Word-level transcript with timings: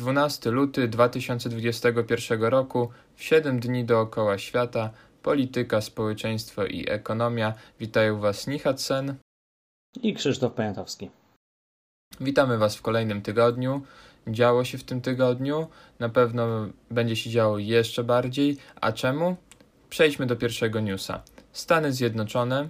12 0.00 0.50
luty 0.50 0.88
2021 0.88 2.42
roku, 2.42 2.90
w 3.16 3.22
7 3.22 3.60
dni 3.60 3.84
dookoła 3.84 4.38
świata, 4.38 4.90
polityka, 5.22 5.80
społeczeństwo 5.80 6.66
i 6.66 6.84
ekonomia. 6.88 7.54
Witają 7.80 8.20
Was 8.20 8.46
Nihat 8.46 8.88
i 10.02 10.14
Krzysztof 10.14 10.52
Poniatowski. 10.52 11.10
Witamy 12.20 12.58
Was 12.58 12.76
w 12.76 12.82
kolejnym 12.82 13.22
tygodniu. 13.22 13.82
Działo 14.28 14.64
się 14.64 14.78
w 14.78 14.84
tym 14.84 15.00
tygodniu, 15.00 15.68
na 15.98 16.08
pewno 16.08 16.68
będzie 16.90 17.16
się 17.16 17.30
działo 17.30 17.58
jeszcze 17.58 18.04
bardziej. 18.04 18.56
A 18.80 18.92
czemu? 18.92 19.36
Przejdźmy 19.90 20.26
do 20.26 20.36
pierwszego 20.36 20.80
newsa. 20.80 21.22
Stany 21.52 21.92
Zjednoczone 21.92 22.68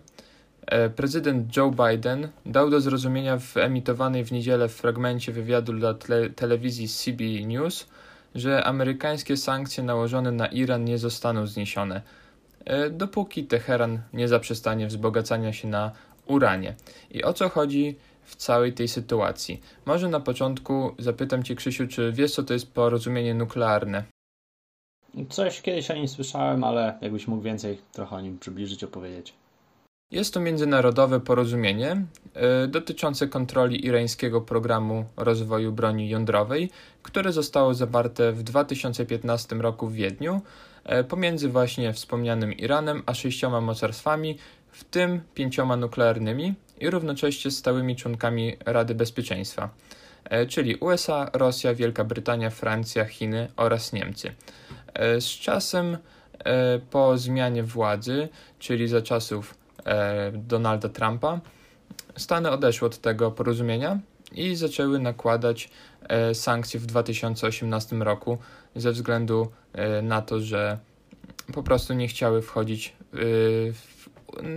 prezydent 0.97 1.57
Joe 1.57 1.71
Biden 1.71 2.29
dał 2.47 2.71
do 2.71 2.81
zrozumienia 2.81 3.39
w 3.39 3.57
emitowanej 3.57 4.25
w 4.25 4.33
niedzielę 4.33 4.69
w 4.69 4.75
fragmencie 4.75 5.33
wywiadu 5.33 5.73
dla 5.73 5.95
tele 5.95 6.31
telewizji 6.31 6.89
CB 6.89 7.25
News, 7.47 7.87
że 8.35 8.65
amerykańskie 8.65 9.37
sankcje 9.37 9.85
nałożone 9.85 10.33
na 10.33 10.47
Iran 10.47 10.85
nie 10.85 10.99
zostaną 10.99 11.47
zniesione, 11.47 12.03
e, 12.65 12.91
dopóki 12.91 13.45
Teheran 13.45 14.01
nie 14.13 14.29
zaprzestanie 14.29 14.87
wzbogacania 14.87 15.53
się 15.53 15.69
na 15.69 15.93
uranie. 16.27 16.75
I 17.11 17.25
o 17.25 17.33
co 17.33 17.49
chodzi 17.49 17.97
w 18.25 18.37
całej 18.37 18.73
tej 18.73 18.89
sytuacji? 18.89 19.61
Może 19.87 20.09
na 20.09 20.21
początku 20.21 20.95
zapytam 20.99 21.43
Cię, 21.43 21.55
Krzysiu, 21.55 21.89
czy 21.89 22.13
wiesz, 22.13 22.33
co 22.33 22.43
to 22.43 22.53
jest 22.53 22.73
porozumienie 22.73 23.35
nuklearne? 23.35 24.05
Coś 25.29 25.63
kiedyś 25.63 25.91
o 25.91 25.95
nim 25.95 26.09
słyszałem, 26.09 26.65
ale 26.65 26.99
jakbyś 27.01 27.29
mógł 27.29 27.43
więcej 27.43 27.79
trochę 27.93 28.17
o 28.17 28.21
nim 28.21 28.39
przybliżyć, 28.39 28.85
opowiedzieć. 28.85 29.40
Jest 30.11 30.35
to 30.35 30.41
międzynarodowe 30.41 31.21
porozumienie 31.21 32.03
y, 32.65 32.69
dotyczące 32.69 33.29
kontroli 33.29 33.87
irańskiego 33.87 34.41
programu 34.41 35.05
rozwoju 35.17 35.73
broni 35.73 36.09
jądrowej, 36.09 36.71
które 37.03 37.33
zostało 37.33 37.75
zawarte 37.75 38.33
w 38.33 38.43
2015 38.43 39.57
roku 39.57 39.87
w 39.87 39.95
Wiedniu 39.95 40.41
y, 41.01 41.05
pomiędzy 41.05 41.49
właśnie 41.49 41.93
wspomnianym 41.93 42.53
Iranem 42.53 43.03
a 43.07 43.15
sześcioma 43.15 43.61
mocarstwami, 43.61 44.39
w 44.71 44.85
tym 44.85 45.21
pięcioma 45.35 45.77
nuklearnymi 45.77 46.55
i 46.81 46.91
równocześnie 46.91 47.51
stałymi 47.51 47.97
członkami 47.97 48.57
Rady 48.67 48.95
Bezpieczeństwa, 48.95 49.71
y, 50.33 50.47
czyli 50.47 50.75
USA, 50.75 51.31
Rosja, 51.33 51.75
Wielka 51.75 52.05
Brytania, 52.05 52.51
Francja, 52.51 53.05
Chiny 53.05 53.49
oraz 53.57 53.93
Niemcy. 53.93 54.33
Z 55.21 55.25
czasem 55.25 55.99
po 56.91 57.19
zmianie 57.19 57.63
władzy, 57.63 58.29
czyli 58.59 58.89
za 58.89 59.03
czasów 59.03 59.55
E, 59.55 59.60
Donalda 60.33 60.89
Trumpa, 60.89 61.41
Stany 62.17 62.51
odeszły 62.51 62.89
od 62.89 62.99
tego 62.99 63.31
porozumienia 63.31 63.99
i 64.33 64.57
zaczęły 64.57 64.99
nakładać 64.99 65.71
e, 66.09 66.35
sankcje 66.35 66.81
w 66.81 66.87
2018 66.87 67.97
roku 67.97 68.39
ze 68.77 68.93
względu 68.93 69.49
e, 69.73 70.03
na 70.03 70.23
to, 70.23 70.41
że 70.41 70.79
po 71.53 71.63
prostu 71.63 71.95
nie 71.95 72.09
chciały 72.09 72.43
wchodzić 72.43 72.97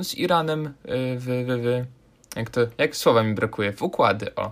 z 0.01 0.15
Iranem 0.15 0.73
w, 0.85 1.45
w, 1.47 1.61
w 1.63 1.85
jak, 2.35 2.49
to, 2.49 2.61
jak 2.77 2.95
słowa 2.95 3.23
mi 3.23 3.33
brakuje, 3.33 3.73
w 3.73 3.83
układy. 3.83 4.35
O. 4.35 4.51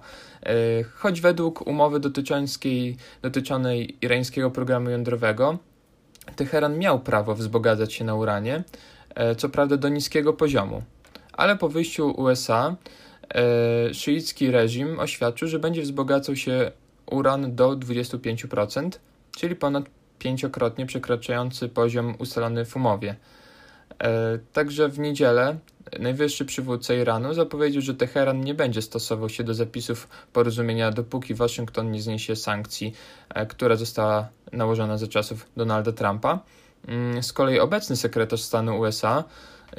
Choć 0.95 1.21
według 1.21 1.67
umowy 1.67 1.99
dotyczącej, 1.99 2.97
dotyczącej 3.21 3.97
irańskiego 4.01 4.51
programu 4.51 4.89
jądrowego, 4.89 5.57
Teheran 6.35 6.77
miał 6.77 6.99
prawo 6.99 7.35
wzbogacać 7.35 7.93
się 7.93 8.05
na 8.05 8.15
uranie, 8.15 8.55
E, 8.57 8.63
co 9.37 9.49
prawda 9.49 9.77
do 9.77 9.89
niskiego 9.89 10.33
poziomu. 10.33 10.83
Ale 11.33 11.57
po 11.57 11.69
wyjściu 11.69 12.11
USA 12.11 12.75
e, 13.35 13.93
szyicki 13.93 14.51
reżim 14.51 14.99
oświadczył, 14.99 15.47
że 15.47 15.59
będzie 15.59 15.81
wzbogacał 15.81 16.35
się 16.35 16.71
uran 17.05 17.55
do 17.55 17.71
25%, 17.71 18.89
czyli 19.37 19.55
ponad 19.55 19.85
pięciokrotnie 20.19 20.85
przekraczający 20.85 21.69
poziom 21.69 22.15
ustalony 22.19 22.65
w 22.65 22.75
umowie. 22.75 23.15
E, 23.99 24.39
także 24.53 24.89
w 24.89 24.99
niedzielę 24.99 25.57
najwyższy 25.99 26.45
przywódca 26.45 26.93
Iranu 26.93 27.33
zapowiedział, 27.33 27.81
że 27.81 27.93
Teheran 27.93 28.41
nie 28.41 28.53
będzie 28.53 28.81
stosował 28.81 29.29
się 29.29 29.43
do 29.43 29.53
zapisów 29.53 30.07
porozumienia, 30.33 30.91
dopóki 30.91 31.33
Waszyngton 31.33 31.91
nie 31.91 32.01
zniesie 32.01 32.35
sankcji, 32.35 32.93
która 33.49 33.75
została 33.75 34.27
nałożona 34.51 34.97
za 34.97 35.07
czasów 35.07 35.45
Donalda 35.57 35.91
Trumpa. 35.91 36.39
Mm, 36.87 37.23
z 37.23 37.33
kolei 37.33 37.59
obecny 37.59 37.95
sekretarz 37.95 38.41
stanu 38.41 38.79
USA 38.79 39.23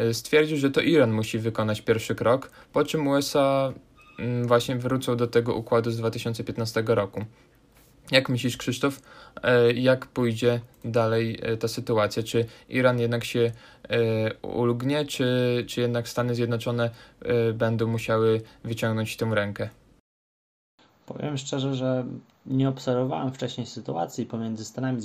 y, 0.00 0.14
stwierdził, 0.14 0.56
że 0.56 0.70
to 0.70 0.80
Iran 0.80 1.12
musi 1.12 1.38
wykonać 1.38 1.80
pierwszy 1.80 2.14
krok, 2.14 2.50
po 2.72 2.84
czym 2.84 3.06
USA 3.06 3.72
mm, 4.18 4.46
właśnie 4.46 4.76
wrócą 4.76 5.16
do 5.16 5.26
tego 5.26 5.54
układu 5.54 5.90
z 5.90 5.96
2015 5.96 6.84
roku. 6.86 7.24
Jak 8.10 8.28
myślisz, 8.28 8.56
Krzysztof, 8.56 9.00
y, 9.70 9.72
jak 9.72 10.06
pójdzie 10.06 10.60
dalej 10.84 11.52
y, 11.52 11.56
ta 11.56 11.68
sytuacja? 11.68 12.22
Czy 12.22 12.46
Iran 12.68 12.98
jednak 12.98 13.24
się 13.24 13.52
ulgnie, 14.42 15.04
czy, 15.04 15.64
czy 15.68 15.80
jednak 15.80 16.08
Stany 16.08 16.34
Zjednoczone 16.34 16.90
będą 17.54 17.86
musiały 17.86 18.40
wyciągnąć 18.64 19.16
tę 19.16 19.30
rękę? 19.32 19.68
Powiem 21.06 21.38
szczerze, 21.38 21.74
że 21.74 22.04
nie 22.46 22.68
obserwowałem 22.68 23.32
wcześniej 23.32 23.66
sytuacji 23.66 24.26
pomiędzy 24.26 24.64
Stanami 24.64 25.00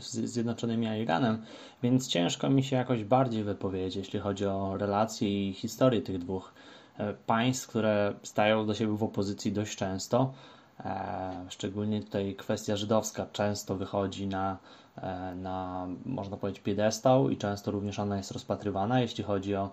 Zjednoczonymi 0.00 0.86
a 0.86 0.96
Iranem, 0.96 1.42
więc 1.82 2.08
ciężko 2.08 2.50
mi 2.50 2.64
się 2.64 2.76
jakoś 2.76 3.04
bardziej 3.04 3.44
wypowiedzieć, 3.44 3.96
jeśli 3.96 4.20
chodzi 4.20 4.46
o 4.46 4.76
relacje 4.76 5.48
i 5.48 5.52
historię 5.52 6.02
tych 6.02 6.18
dwóch 6.18 6.54
e, 6.98 7.14
państw, 7.26 7.68
które 7.68 8.14
stają 8.22 8.66
do 8.66 8.74
siebie 8.74 8.92
w 8.92 9.02
opozycji 9.02 9.52
dość 9.52 9.76
często. 9.76 10.32
E, 10.80 11.46
szczególnie 11.48 12.02
tutaj 12.02 12.34
kwestia 12.34 12.76
żydowska 12.76 13.26
często 13.32 13.76
wychodzi 13.76 14.26
na, 14.26 14.58
e, 14.96 15.34
na 15.34 15.86
można 16.04 16.36
powiedzieć, 16.36 16.62
piedestał 16.62 17.30
i 17.30 17.36
często 17.36 17.70
również 17.70 17.98
ona 17.98 18.16
jest 18.16 18.30
rozpatrywana, 18.30 19.00
jeśli 19.00 19.24
chodzi 19.24 19.54
o 19.54 19.70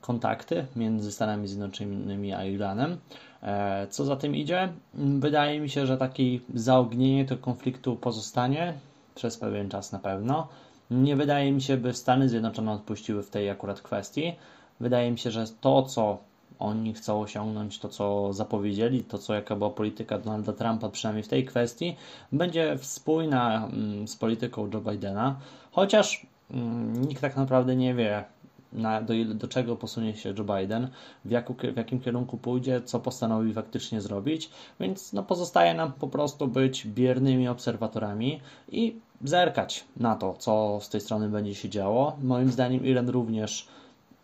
kontakty 0.00 0.66
między 0.76 1.12
Stanami 1.12 1.48
Zjednoczonymi 1.48 2.34
a 2.34 2.44
Iranem. 2.44 2.98
E, 3.42 3.86
co 3.90 4.04
za 4.04 4.16
tym 4.16 4.36
idzie? 4.36 4.68
Wydaje 4.94 5.60
mi 5.60 5.70
się, 5.70 5.86
że 5.86 5.98
takie 5.98 6.38
zaognienie 6.54 7.24
tego 7.24 7.42
konfliktu 7.42 7.96
pozostanie 7.96 8.74
przez 9.14 9.36
pewien 9.36 9.68
czas 9.68 9.92
na 9.92 9.98
pewno. 9.98 10.48
Nie 10.90 11.16
wydaje 11.16 11.52
mi 11.52 11.62
się, 11.62 11.76
by 11.76 11.94
Stany 11.94 12.28
Zjednoczone 12.28 12.72
odpuściły 12.72 13.22
w 13.22 13.30
tej 13.30 13.50
akurat 13.50 13.80
kwestii. 13.80 14.32
Wydaje 14.80 15.10
mi 15.10 15.18
się, 15.18 15.30
że 15.30 15.44
to, 15.60 15.82
co 15.82 16.18
oni 16.58 16.94
chcą 16.94 17.20
osiągnąć, 17.20 17.78
to 17.78 17.88
co 17.88 18.32
zapowiedzieli, 18.32 19.04
to 19.04 19.18
co 19.18 19.34
jaka 19.34 19.56
była 19.56 19.70
polityka 19.70 20.18
Donalda 20.18 20.52
Trumpa, 20.52 20.88
przynajmniej 20.88 21.22
w 21.22 21.28
tej 21.28 21.44
kwestii, 21.44 21.96
będzie 22.32 22.78
spójna 22.82 23.68
mm, 23.72 24.08
z 24.08 24.16
polityką 24.16 24.70
Joe 24.74 24.80
Bidena, 24.80 25.36
chociaż 25.72 26.26
mm, 26.50 27.04
nikt 27.04 27.20
tak 27.20 27.36
naprawdę 27.36 27.76
nie 27.76 27.94
wie, 27.94 28.24
na, 28.72 29.02
do, 29.02 29.14
do 29.34 29.48
czego 29.48 29.76
posunie 29.76 30.16
się 30.16 30.34
Joe 30.38 30.44
Biden, 30.44 30.88
w, 31.24 31.30
jaku, 31.30 31.54
w 31.54 31.76
jakim 31.76 32.00
kierunku 32.00 32.38
pójdzie, 32.38 32.80
co 32.82 33.00
postanowi 33.00 33.52
faktycznie 33.52 34.00
zrobić, 34.00 34.50
więc 34.80 35.12
no, 35.12 35.22
pozostaje 35.22 35.74
nam 35.74 35.92
po 35.92 36.08
prostu 36.08 36.48
być 36.48 36.86
biernymi 36.86 37.48
obserwatorami 37.48 38.40
i 38.72 38.96
zerkać 39.24 39.84
na 39.96 40.16
to, 40.16 40.34
co 40.38 40.78
z 40.82 40.88
tej 40.88 41.00
strony 41.00 41.28
będzie 41.28 41.54
się 41.54 41.68
działo. 41.68 42.16
Moim 42.22 42.52
zdaniem 42.52 42.86
Iran 42.86 43.08
również 43.08 43.68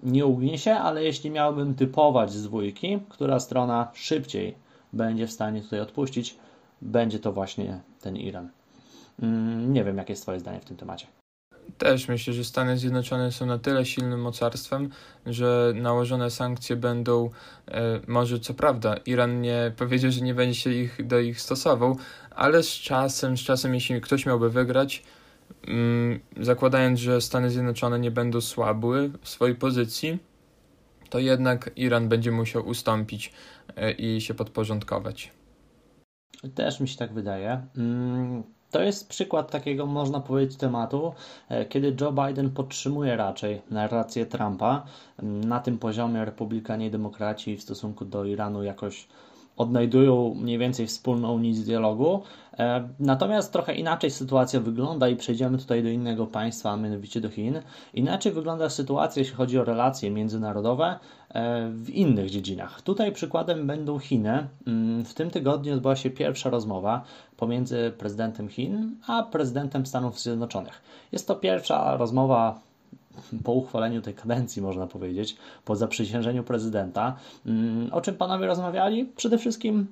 nie 0.02 0.26
ugnie 0.26 0.58
się, 0.58 0.74
ale 0.74 1.04
jeśli 1.04 1.30
miałbym 1.30 1.74
typować 1.74 2.32
z 2.32 2.42
dwójki, 2.42 2.98
która 3.08 3.40
strona 3.40 3.88
szybciej 3.94 4.54
będzie 4.92 5.26
w 5.26 5.32
stanie 5.32 5.62
tutaj 5.62 5.80
odpuścić, 5.80 6.36
będzie 6.82 7.18
to 7.18 7.32
właśnie 7.32 7.80
ten 8.00 8.16
Iran. 8.16 8.48
Mm, 9.22 9.72
nie 9.72 9.84
wiem, 9.84 9.96
jakie 9.96 10.12
jest 10.12 10.22
Twoje 10.22 10.40
zdanie 10.40 10.60
w 10.60 10.64
tym 10.64 10.76
temacie 10.76 11.06
też 11.78 12.08
myślę, 12.08 12.32
że 12.34 12.44
Stany 12.44 12.78
Zjednoczone 12.78 13.32
są 13.32 13.46
na 13.46 13.58
tyle 13.58 13.84
silnym 13.84 14.20
mocarstwem, 14.20 14.90
że 15.26 15.72
nałożone 15.76 16.30
sankcje 16.30 16.76
będą, 16.76 17.30
e, 17.68 18.00
może 18.06 18.40
co 18.40 18.54
prawda, 18.54 18.96
Iran 19.06 19.40
nie 19.40 19.72
powiedział, 19.76 20.10
że 20.10 20.20
nie 20.20 20.34
będzie 20.34 20.60
się 20.60 20.70
ich 20.70 21.06
do 21.06 21.20
ich 21.20 21.40
stosował, 21.40 21.96
ale 22.30 22.62
z 22.62 22.68
czasem, 22.68 23.36
z 23.36 23.40
czasem, 23.40 23.74
jeśli 23.74 24.00
ktoś 24.00 24.26
miałby 24.26 24.50
wygrać, 24.50 25.02
mm, 25.66 26.20
zakładając, 26.40 27.00
że 27.00 27.20
Stany 27.20 27.50
Zjednoczone 27.50 27.98
nie 27.98 28.10
będą 28.10 28.40
słabły 28.40 29.10
w 29.22 29.28
swojej 29.28 29.56
pozycji, 29.56 30.18
to 31.10 31.18
jednak 31.18 31.70
Iran 31.76 32.08
będzie 32.08 32.30
musiał 32.30 32.68
ustąpić 32.68 33.32
e, 33.76 33.92
i 33.92 34.20
się 34.20 34.34
podporządkować. 34.34 35.32
Też 36.54 36.80
mi 36.80 36.88
się 36.88 36.96
tak 36.96 37.12
wydaje. 37.12 37.66
To 38.74 38.82
jest 38.82 39.08
przykład 39.08 39.50
takiego, 39.50 39.86
można 39.86 40.20
powiedzieć, 40.20 40.58
tematu, 40.58 41.12
e, 41.48 41.64
kiedy 41.64 41.96
Joe 42.00 42.12
Biden 42.12 42.50
podtrzymuje 42.50 43.16
raczej 43.16 43.62
narrację 43.70 44.26
Trumpa. 44.26 44.84
Na 45.22 45.60
tym 45.60 45.78
poziomie 45.78 46.24
republikanie 46.24 46.86
i 46.86 46.90
demokraci 46.90 47.56
w 47.56 47.62
stosunku 47.62 48.04
do 48.04 48.24
Iranu 48.24 48.62
jakoś 48.62 49.08
odnajdują 49.56 50.34
mniej 50.34 50.58
więcej 50.58 50.86
wspólną 50.86 51.38
nić 51.38 51.60
dialogu. 51.60 52.22
E, 52.58 52.88
natomiast 52.98 53.52
trochę 53.52 53.74
inaczej 53.74 54.10
sytuacja 54.10 54.60
wygląda 54.60 55.08
i 55.08 55.16
przejdziemy 55.16 55.58
tutaj 55.58 55.82
do 55.82 55.88
innego 55.88 56.26
państwa, 56.26 56.70
a 56.70 56.76
mianowicie 56.76 57.20
do 57.20 57.28
Chin. 57.28 57.60
Inaczej 57.94 58.32
wygląda 58.32 58.70
sytuacja, 58.70 59.20
jeśli 59.20 59.36
chodzi 59.36 59.58
o 59.58 59.64
relacje 59.64 60.10
międzynarodowe 60.10 60.98
e, 61.28 61.70
w 61.70 61.90
innych 61.90 62.30
dziedzinach. 62.30 62.82
Tutaj 62.82 63.12
przykładem 63.12 63.66
będą 63.66 63.98
Chiny. 63.98 64.48
Mm, 64.66 65.04
w 65.04 65.14
tym 65.14 65.30
tygodniu 65.30 65.74
odbyła 65.74 65.96
się 65.96 66.10
pierwsza 66.10 66.50
rozmowa 66.50 67.04
pomiędzy 67.36 67.92
prezydentem 67.98 68.48
Chin 68.48 68.96
a 69.06 69.22
prezydentem 69.22 69.86
Stanów 69.86 70.20
Zjednoczonych. 70.20 70.82
Jest 71.12 71.28
to 71.28 71.34
pierwsza 71.34 71.96
rozmowa 71.96 72.60
po 73.44 73.52
uchwaleniu 73.52 74.02
tej 74.02 74.14
kadencji, 74.14 74.62
można 74.62 74.86
powiedzieć, 74.86 75.36
po 75.64 75.76
zaprzysiężeniu 75.76 76.42
prezydenta. 76.42 77.16
Mm, 77.46 77.92
o 77.92 78.00
czym 78.00 78.14
panowie 78.14 78.46
rozmawiali? 78.46 79.04
Przede 79.16 79.38
wszystkim 79.38 79.86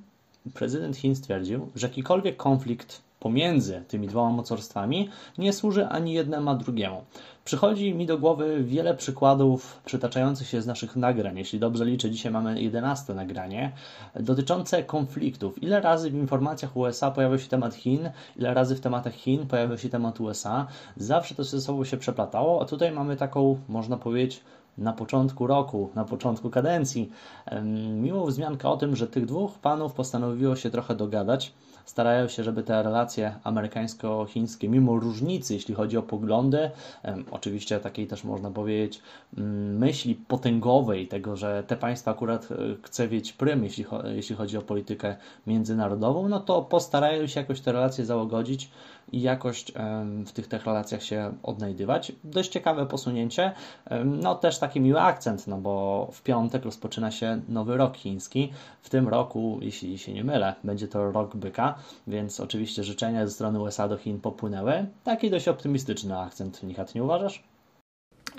prezydent 0.55 0.97
Chin 0.97 1.17
stwierdził, 1.17 1.69
że 1.75 1.87
jakikolwiek 1.87 2.37
konflikt 2.37 3.03
pomiędzy 3.23 3.85
tymi 3.89 4.07
dwoma 4.09 4.31
mocarstwami 4.31 5.09
nie 5.39 5.53
służy 5.53 5.87
ani 5.87 6.13
jednemu, 6.13 6.55
drugiemu. 6.55 7.05
Przychodzi 7.45 7.95
mi 7.95 8.07
do 8.07 8.19
głowy 8.19 8.65
wiele 8.65 8.95
przykładów 8.95 9.81
przytaczających 9.85 10.49
się 10.49 10.63
z 10.63 10.67
naszych 10.67 10.97
nagrań. 10.97 11.39
Jeśli 11.39 11.59
dobrze 11.59 11.85
liczę, 11.85 12.11
dzisiaj 12.11 12.33
mamy 12.33 12.63
11 12.63 13.15
nagranie 13.15 13.73
dotyczące 14.21 14.83
konfliktów. 14.83 15.63
Ile 15.63 15.81
razy 15.81 16.11
w 16.11 16.15
informacjach 16.15 16.77
USA 16.77 17.11
pojawił 17.11 17.39
się 17.39 17.49
temat 17.49 17.75
Chin, 17.75 18.11
ile 18.37 18.55
razy 18.55 18.77
w 18.77 18.81
tematach 18.81 19.15
Chin 19.15 19.47
pojawił 19.47 19.79
się 19.79 19.89
temat 19.89 20.21
USA. 20.21 20.67
Zawsze 20.97 21.35
to 21.35 21.45
ze 21.45 21.61
sobą 21.61 21.85
się 21.85 21.97
przeplatało, 21.97 22.63
a 22.63 22.65
tutaj 22.65 22.93
mamy 22.93 23.17
taką, 23.17 23.59
można 23.69 23.97
powiedzieć, 23.97 24.43
na 24.79 24.93
początku 24.93 25.47
roku, 25.47 25.91
na 25.95 26.05
początku 26.05 26.51
kadencji, 26.51 27.11
miłą 27.95 28.27
wzmiankę 28.27 28.69
o 28.69 28.77
tym, 28.77 28.97
że 28.97 29.07
tych 29.07 29.27
dwóch 29.27 29.59
panów 29.59 29.93
postanowiło 29.93 30.57
się 30.57 30.71
trochę 30.71 30.95
dogadać 30.95 31.53
starają 31.85 32.29
się, 32.29 32.45
żeby 32.45 32.63
te 32.63 32.83
relacje 32.83 33.35
amerykańsko-chińskie, 33.45 34.69
mimo 34.69 34.99
różnicy, 34.99 35.55
jeśli 35.55 35.75
chodzi 35.75 35.97
o 35.97 36.03
poglądy, 36.03 36.71
oczywiście 37.31 37.81
takiej 37.81 38.07
też 38.07 38.25
można 38.25 38.51
powiedzieć 38.51 39.03
mm, 39.39 39.79
myśli 39.79 40.15
potęgowej, 40.15 41.09
tego, 41.09 41.37
że 41.37 41.63
te 41.67 41.77
państwa 41.77 42.11
akurat 42.11 42.49
e, 42.53 42.57
chce 42.83 43.09
mieć 43.09 43.33
prym, 43.33 43.65
jeśli, 43.65 43.85
jeśli 44.15 44.37
chodzi 44.37 44.57
o 44.57 44.63
politykę 44.63 45.17
międzynarodową, 45.47 46.29
no 46.29 46.41
to 46.41 46.63
postarają 46.63 47.27
się 47.27 47.41
jakoś 47.41 47.61
te 47.61 47.73
relacje 47.73 48.05
załagodzić 48.05 48.71
i 49.13 49.23
jakoś 49.23 49.65
w 50.27 50.33
tych, 50.33 50.47
tych 50.47 50.65
relacjach 50.65 51.03
się 51.03 51.33
odnajdywać. 51.43 52.13
Dość 52.25 52.51
ciekawe 52.51 52.87
posunięcie, 52.87 53.53
no 54.05 54.35
też 54.35 54.59
taki 54.59 54.81
miły 54.81 55.01
akcent, 55.01 55.47
no 55.47 55.59
bo 55.59 56.09
w 56.13 56.23
piątek 56.23 56.65
rozpoczyna 56.65 57.11
się 57.11 57.41
nowy 57.49 57.77
rok 57.77 57.97
chiński. 57.97 58.53
W 58.83 58.91
tym 58.91 59.09
roku, 59.09 59.59
jeśli 59.63 59.99
się 59.99 60.13
nie 60.13 60.25
mylę, 60.25 60.55
będzie 60.65 60.89
to 60.89 61.13
rok 61.13 61.37
byka, 61.37 61.75
więc 62.07 62.41
oczywiście 62.41 62.85
życzenia 62.85 63.27
ze 63.27 63.33
strony 63.33 63.61
USA 63.61 63.89
do 63.89 63.97
Chin 63.97 64.21
popłynęły. 64.21 64.87
Taki 65.05 65.31
dość 65.31 65.49
optymistyczny 65.49 66.19
akcent, 66.19 66.63
Nichat, 66.63 66.95
nie 66.95 67.05
uważasz? 67.05 67.43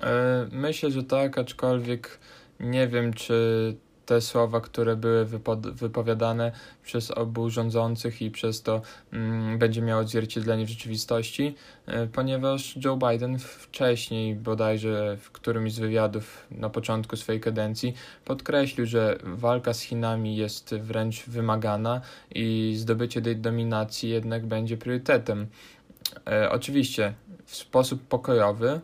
E, 0.04 0.48
myślę, 0.52 0.92
że 0.92 1.04
tak, 1.04 1.38
aczkolwiek 1.38 2.20
nie 2.60 2.88
wiem, 2.88 3.14
czy 3.14 3.78
te 4.06 4.22
słowa, 4.22 4.62
które 4.62 4.96
były 4.96 5.26
wypowiadane 5.74 6.52
przez 6.84 7.12
obu 7.12 7.50
rządzących 7.50 8.22
i 8.22 8.32
przez 8.32 8.62
to 8.62 8.82
mm, 9.14 9.58
będzie 9.58 9.82
miało 9.82 10.02
odzwierciedlenie 10.02 10.66
w 10.66 10.70
rzeczywistości, 10.70 11.56
y, 11.88 12.08
ponieważ 12.08 12.78
Joe 12.86 12.98
Biden 12.98 13.40
wcześniej, 13.40 14.36
bodajże 14.36 15.18
w 15.18 15.32
którymś 15.32 15.74
z 15.74 15.80
wywiadów 15.80 16.48
na 16.52 16.70
początku 16.70 17.18
swojej 17.18 17.42
kadencji, 17.42 17.94
podkreślił, 18.26 18.86
że 18.86 19.18
walka 19.24 19.74
z 19.74 19.82
Chinami 19.82 20.36
jest 20.36 20.76
wręcz 20.76 21.26
wymagana 21.26 22.02
i 22.36 22.74
zdobycie 22.78 23.22
tej 23.22 23.38
dominacji 23.38 24.10
jednak 24.10 24.46
będzie 24.46 24.78
priorytetem. 24.78 25.48
Y, 26.18 26.50
oczywiście 26.50 27.14
w 27.46 27.56
sposób 27.56 28.08
pokojowy 28.08 28.82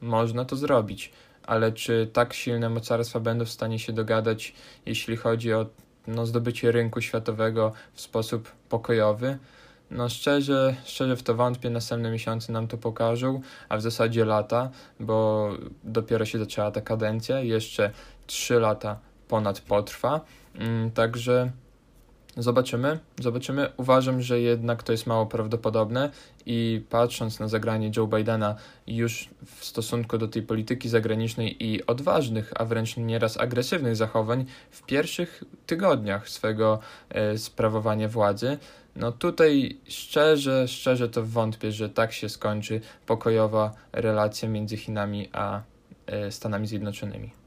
można 0.00 0.44
to 0.44 0.56
zrobić 0.56 1.12
ale 1.52 1.72
czy 1.72 2.10
tak 2.12 2.34
silne 2.34 2.68
mocarstwa 2.68 3.20
będą 3.20 3.44
w 3.44 3.50
stanie 3.50 3.78
się 3.78 3.92
dogadać, 3.92 4.54
jeśli 4.86 5.16
chodzi 5.16 5.52
o 5.52 5.66
no, 6.06 6.26
zdobycie 6.26 6.72
rynku 6.72 7.00
światowego 7.00 7.72
w 7.92 8.00
sposób 8.00 8.52
pokojowy? 8.68 9.38
No 9.90 10.08
szczerze, 10.08 10.76
szczerze 10.84 11.16
w 11.16 11.22
to 11.22 11.34
wątpię, 11.34 11.70
następne 11.70 12.10
miesiące 12.10 12.52
nam 12.52 12.68
to 12.68 12.78
pokażą, 12.78 13.40
a 13.68 13.76
w 13.76 13.82
zasadzie 13.82 14.24
lata, 14.24 14.70
bo 15.00 15.50
dopiero 15.84 16.24
się 16.24 16.38
zaczęła 16.38 16.70
ta 16.70 16.80
kadencja, 16.80 17.40
jeszcze 17.40 17.90
3 18.26 18.60
lata 18.60 18.98
ponad 19.28 19.60
potrwa, 19.60 20.20
mm, 20.54 20.90
także 20.90 21.50
Zobaczymy, 22.36 22.98
zobaczymy. 23.20 23.68
Uważam, 23.76 24.22
że 24.22 24.40
jednak 24.40 24.82
to 24.82 24.92
jest 24.92 25.06
mało 25.06 25.26
prawdopodobne 25.26 26.10
i 26.46 26.84
patrząc 26.90 27.40
na 27.40 27.48
zagranie 27.48 27.90
Joe 27.96 28.06
Bidena 28.06 28.54
już 28.86 29.28
w 29.46 29.64
stosunku 29.64 30.18
do 30.18 30.28
tej 30.28 30.42
polityki 30.42 30.88
zagranicznej 30.88 31.64
i 31.64 31.86
odważnych, 31.86 32.52
a 32.56 32.64
wręcz 32.64 32.96
nieraz 32.96 33.40
agresywnych 33.40 33.96
zachowań 33.96 34.44
w 34.70 34.82
pierwszych 34.82 35.44
tygodniach 35.66 36.28
swego 36.28 36.78
e, 37.10 37.38
sprawowania 37.38 38.08
władzy, 38.08 38.58
no 38.96 39.12
tutaj 39.12 39.78
szczerze, 39.88 40.68
szczerze 40.68 41.08
to 41.08 41.22
wątpię, 41.22 41.72
że 41.72 41.88
tak 41.88 42.12
się 42.12 42.28
skończy 42.28 42.80
pokojowa 43.06 43.72
relacja 43.92 44.48
między 44.48 44.76
Chinami 44.76 45.28
a 45.32 45.60
e, 46.06 46.30
Stanami 46.30 46.66
Zjednoczonymi. 46.66 47.41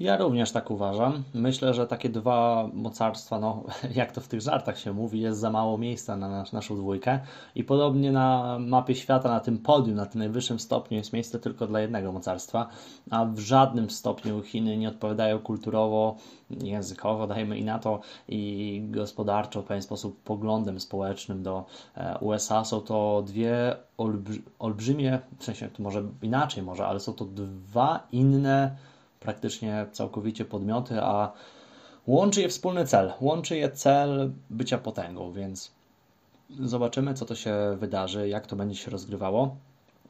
Ja 0.00 0.16
również 0.16 0.52
tak 0.52 0.70
uważam. 0.70 1.22
Myślę, 1.34 1.74
że 1.74 1.86
takie 1.86 2.08
dwa 2.08 2.68
mocarstwa, 2.72 3.38
no 3.38 3.62
jak 3.94 4.12
to 4.12 4.20
w 4.20 4.28
tych 4.28 4.40
żartach 4.40 4.78
się 4.78 4.92
mówi, 4.92 5.20
jest 5.20 5.40
za 5.40 5.50
mało 5.50 5.78
miejsca 5.78 6.16
na 6.16 6.28
nas, 6.28 6.52
naszą 6.52 6.76
dwójkę 6.76 7.20
i 7.54 7.64
podobnie 7.64 8.12
na 8.12 8.56
mapie 8.60 8.94
świata, 8.94 9.28
na 9.28 9.40
tym 9.40 9.58
podium, 9.58 9.94
na 9.96 10.06
tym 10.06 10.18
najwyższym 10.18 10.58
stopniu 10.58 10.96
jest 10.96 11.12
miejsce 11.12 11.38
tylko 11.38 11.66
dla 11.66 11.80
jednego 11.80 12.12
mocarstwa, 12.12 12.68
a 13.10 13.24
w 13.24 13.38
żadnym 13.38 13.90
stopniu 13.90 14.42
Chiny 14.42 14.76
nie 14.76 14.88
odpowiadają 14.88 15.38
kulturowo, 15.38 16.16
językowo, 16.50 17.26
dajmy 17.26 17.58
i 17.58 17.64
na 17.64 17.78
to, 17.78 18.00
i 18.28 18.82
gospodarczo, 18.90 19.62
w 19.62 19.64
pewien 19.64 19.82
sposób 19.82 20.22
poglądem 20.22 20.80
społecznym 20.80 21.42
do 21.42 21.64
e, 21.96 22.18
USA. 22.18 22.64
Są 22.64 22.80
to 22.80 23.22
dwie 23.26 23.76
olbrzymie, 24.58 25.18
w 25.38 25.44
sensie 25.44 25.68
to 25.68 25.82
może 25.82 26.02
inaczej 26.22 26.62
może, 26.62 26.86
ale 26.86 27.00
są 27.00 27.12
to 27.12 27.24
dwa 27.24 28.06
inne 28.12 28.76
praktycznie 29.22 29.86
całkowicie 29.92 30.44
podmioty, 30.44 31.02
a 31.02 31.32
łączy 32.06 32.40
je 32.40 32.48
wspólny 32.48 32.86
cel. 32.86 33.12
Łączy 33.20 33.56
je 33.56 33.70
cel 33.70 34.32
bycia 34.50 34.78
potęgą, 34.78 35.32
więc 35.32 35.72
zobaczymy, 36.60 37.14
co 37.14 37.24
to 37.24 37.34
się 37.34 37.54
wydarzy, 37.78 38.28
jak 38.28 38.46
to 38.46 38.56
będzie 38.56 38.76
się 38.76 38.90
rozgrywało. 38.90 39.56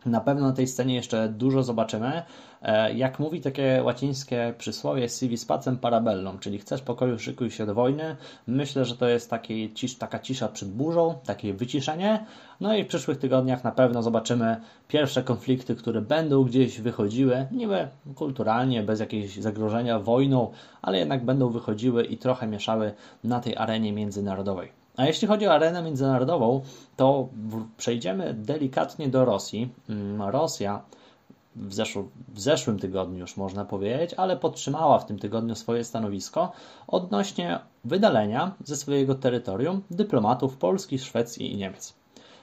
Na 0.06 0.20
pewno 0.20 0.46
na 0.46 0.52
tej 0.52 0.66
scenie 0.66 0.94
jeszcze 0.94 1.28
dużo 1.28 1.62
zobaczymy. 1.62 2.22
E, 2.62 2.94
jak 2.94 3.18
mówi 3.18 3.40
takie 3.40 3.82
łacińskie 3.84 4.54
przysłowie 4.58 5.08
sivi 5.08 5.38
spacem 5.38 5.78
parabellum, 5.78 6.38
czyli 6.38 6.58
chcesz 6.58 6.82
pokoju, 6.82 7.18
szykuj 7.18 7.50
się 7.50 7.66
do 7.66 7.74
wojny. 7.74 8.16
Myślę, 8.46 8.84
że 8.84 8.96
to 8.96 9.08
jest 9.08 9.30
taki, 9.30 9.74
cisz, 9.74 9.94
taka 9.94 10.18
cisza 10.18 10.48
przed 10.48 10.68
burzą, 10.68 11.14
takie 11.26 11.54
wyciszenie. 11.54 12.26
No 12.60 12.76
i 12.76 12.84
w 12.84 12.86
przyszłych 12.86 13.18
tygodniach 13.18 13.64
na 13.64 13.72
pewno 13.72 14.02
zobaczymy 14.02 14.60
pierwsze 14.88 15.22
konflikty, 15.22 15.74
które 15.74 16.00
będą 16.00 16.44
gdzieś 16.44 16.80
wychodziły, 16.80 17.46
niby 17.52 17.88
kulturalnie, 18.14 18.82
bez 18.82 19.00
jakiegoś 19.00 19.36
zagrożenia 19.36 19.98
wojną, 19.98 20.50
ale 20.82 20.98
jednak 20.98 21.24
będą 21.24 21.48
wychodziły 21.48 22.04
i 22.04 22.18
trochę 22.18 22.46
mieszały 22.46 22.92
na 23.24 23.40
tej 23.40 23.56
arenie 23.56 23.92
międzynarodowej. 23.92 24.81
A 24.96 25.06
jeśli 25.06 25.28
chodzi 25.28 25.46
o 25.46 25.52
arenę 25.52 25.82
międzynarodową, 25.82 26.62
to 26.96 27.28
przejdziemy 27.76 28.34
delikatnie 28.34 29.08
do 29.08 29.24
Rosji. 29.24 29.68
Mm, 29.88 30.22
Rosja 30.22 30.82
w, 31.56 31.74
zeszł, 31.74 32.08
w 32.28 32.40
zeszłym 32.40 32.78
tygodniu 32.78 33.18
już 33.18 33.36
można 33.36 33.64
powiedzieć, 33.64 34.14
ale 34.14 34.36
podtrzymała 34.36 34.98
w 34.98 35.06
tym 35.06 35.18
tygodniu 35.18 35.54
swoje 35.54 35.84
stanowisko 35.84 36.52
odnośnie 36.86 37.58
wydalenia 37.84 38.54
ze 38.64 38.76
swojego 38.76 39.14
terytorium 39.14 39.82
dyplomatów 39.90 40.56
Polski, 40.56 40.98
Szwecji 40.98 41.52
i 41.52 41.56
Niemiec. 41.56 41.94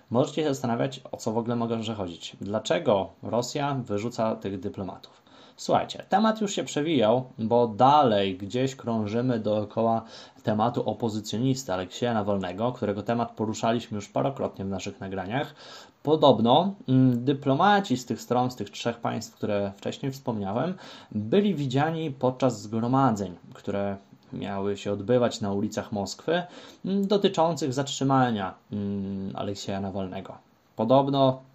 Możecie 0.10 0.44
się 0.44 0.50
zastanawiać, 0.50 1.02
o 1.12 1.18
co 1.18 1.32
w 1.32 1.38
ogóle 1.38 1.56
może 1.56 1.96
chodzić. 1.96 2.38
Dlaczego 2.42 3.10
Rosja 3.24 3.74
wyrzuca 3.86 4.36
tych 4.36 4.60
dyplomatów? 4.60 5.19
Słuchajcie, 5.60 6.04
temat 6.10 6.42
już 6.42 6.54
się 6.54 6.64
przewijał, 6.64 7.24
bo 7.40 7.68
dalej 7.68 8.38
gdzieś 8.38 8.76
krążymy 8.76 9.40
dookoła 9.40 10.02
tematu 10.44 10.90
opozycjonisty 10.90 11.74
Aleksieja 11.74 12.14
Nawolnego, 12.14 12.72
którego 12.72 13.04
temat 13.04 13.32
poruszaliśmy 13.32 13.96
już 13.96 14.10
parokrotnie 14.10 14.66
w 14.66 14.70
naszych 14.70 15.00
nagraniach. 15.00 15.56
Podobno 16.04 16.74
mm, 16.88 17.26
dyplomaci 17.26 17.98
z 17.98 18.06
tych 18.06 18.22
stron, 18.22 18.52
z 18.52 18.56
tych 18.56 18.70
trzech 18.70 18.98
państw, 18.98 19.36
które 19.36 19.72
wcześniej 19.78 20.12
wspomniałem, 20.12 20.74
byli 21.12 21.56
widziani 21.56 22.12
podczas 22.12 22.62
zgromadzeń, 22.62 23.36
które 23.54 23.98
miały 24.34 24.78
się 24.78 24.92
odbywać 24.92 25.42
na 25.42 25.54
ulicach 25.54 25.92
Moskwy, 25.92 26.44
mm, 26.86 27.08
dotyczących 27.08 27.74
zatrzymania 27.74 28.54
mm, 28.72 29.36
Aleksieja 29.36 29.82
Nawolnego. 29.82 30.38
Podobno 30.76 31.49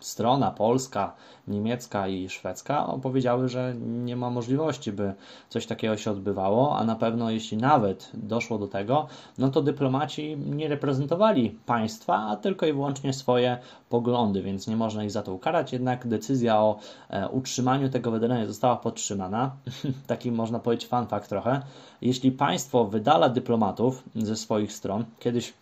strona 0.00 0.50
polska, 0.50 1.12
niemiecka 1.48 2.08
i 2.08 2.28
szwedzka 2.28 2.86
opowiedziały, 2.86 3.48
że 3.48 3.74
nie 3.80 4.16
ma 4.16 4.30
możliwości, 4.30 4.92
by 4.92 5.14
coś 5.48 5.66
takiego 5.66 5.96
się 5.96 6.10
odbywało, 6.10 6.76
a 6.76 6.84
na 6.84 6.96
pewno 6.96 7.30
jeśli 7.30 7.56
nawet 7.56 8.10
doszło 8.14 8.58
do 8.58 8.68
tego, 8.68 9.06
no 9.38 9.48
to 9.48 9.62
dyplomaci 9.62 10.36
nie 10.36 10.68
reprezentowali 10.68 11.50
państwa, 11.66 12.16
a 12.16 12.36
tylko 12.36 12.66
i 12.66 12.72
wyłącznie 12.72 13.12
swoje 13.12 13.58
poglądy, 13.88 14.42
więc 14.42 14.66
nie 14.66 14.76
można 14.76 15.04
ich 15.04 15.10
za 15.10 15.22
to 15.22 15.34
ukarać, 15.34 15.72
jednak 15.72 16.06
decyzja 16.06 16.58
o 16.58 16.78
e, 17.10 17.28
utrzymaniu 17.28 17.88
tego 17.88 18.10
wydalenia 18.10 18.46
została 18.46 18.76
podtrzymana. 18.76 19.50
Taki 20.06 20.32
można 20.32 20.58
powiedzieć 20.58 20.88
fun 20.88 21.06
fact 21.06 21.28
trochę. 21.28 21.62
Jeśli 22.00 22.32
państwo 22.32 22.84
wydala 22.84 23.28
dyplomatów 23.28 24.02
ze 24.14 24.36
swoich 24.36 24.72
stron, 24.72 25.04
kiedyś 25.18 25.52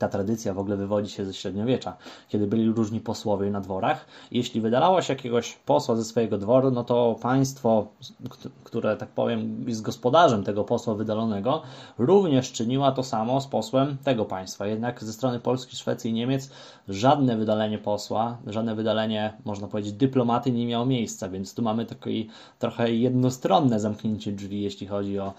ta 0.00 0.08
tradycja 0.08 0.54
w 0.54 0.58
ogóle 0.58 0.76
wywodzi 0.76 1.10
się 1.10 1.24
ze 1.24 1.34
średniowiecza, 1.34 1.96
kiedy 2.28 2.46
byli 2.46 2.68
różni 2.68 3.00
posłowie 3.00 3.50
na 3.50 3.60
dworach. 3.60 4.06
Jeśli 4.30 4.60
wydalało 4.60 5.02
się 5.02 5.12
jakiegoś 5.12 5.52
posła 5.52 5.96
ze 5.96 6.04
swojego 6.04 6.38
dworu, 6.38 6.70
no 6.70 6.84
to 6.84 7.16
państwo, 7.22 7.86
które 8.64 8.96
tak 8.96 9.08
powiem 9.08 9.64
jest 9.68 9.82
gospodarzem 9.82 10.44
tego 10.44 10.64
posła 10.64 10.94
wydalonego, 10.94 11.62
również 11.98 12.52
czyniła 12.52 12.92
to 12.92 13.02
samo 13.02 13.40
z 13.40 13.46
posłem 13.46 13.96
tego 14.04 14.24
państwa. 14.24 14.66
Jednak 14.66 15.04
ze 15.04 15.12
strony 15.12 15.40
Polski, 15.40 15.76
Szwecji 15.76 16.10
i 16.10 16.14
Niemiec 16.14 16.50
żadne 16.88 17.36
wydalenie 17.36 17.78
posła, 17.78 18.38
żadne 18.46 18.74
wydalenie, 18.74 19.32
można 19.44 19.68
powiedzieć, 19.68 19.92
dyplomaty 19.92 20.52
nie 20.52 20.66
miało 20.66 20.86
miejsca, 20.86 21.28
więc 21.28 21.54
tu 21.54 21.62
mamy 21.62 21.86
takie 21.86 22.24
trochę 22.58 22.92
jednostronne 22.92 23.80
zamknięcie 23.80 24.32
drzwi, 24.32 24.62
jeśli 24.62 24.86
chodzi 24.86 25.18
o 25.18 25.32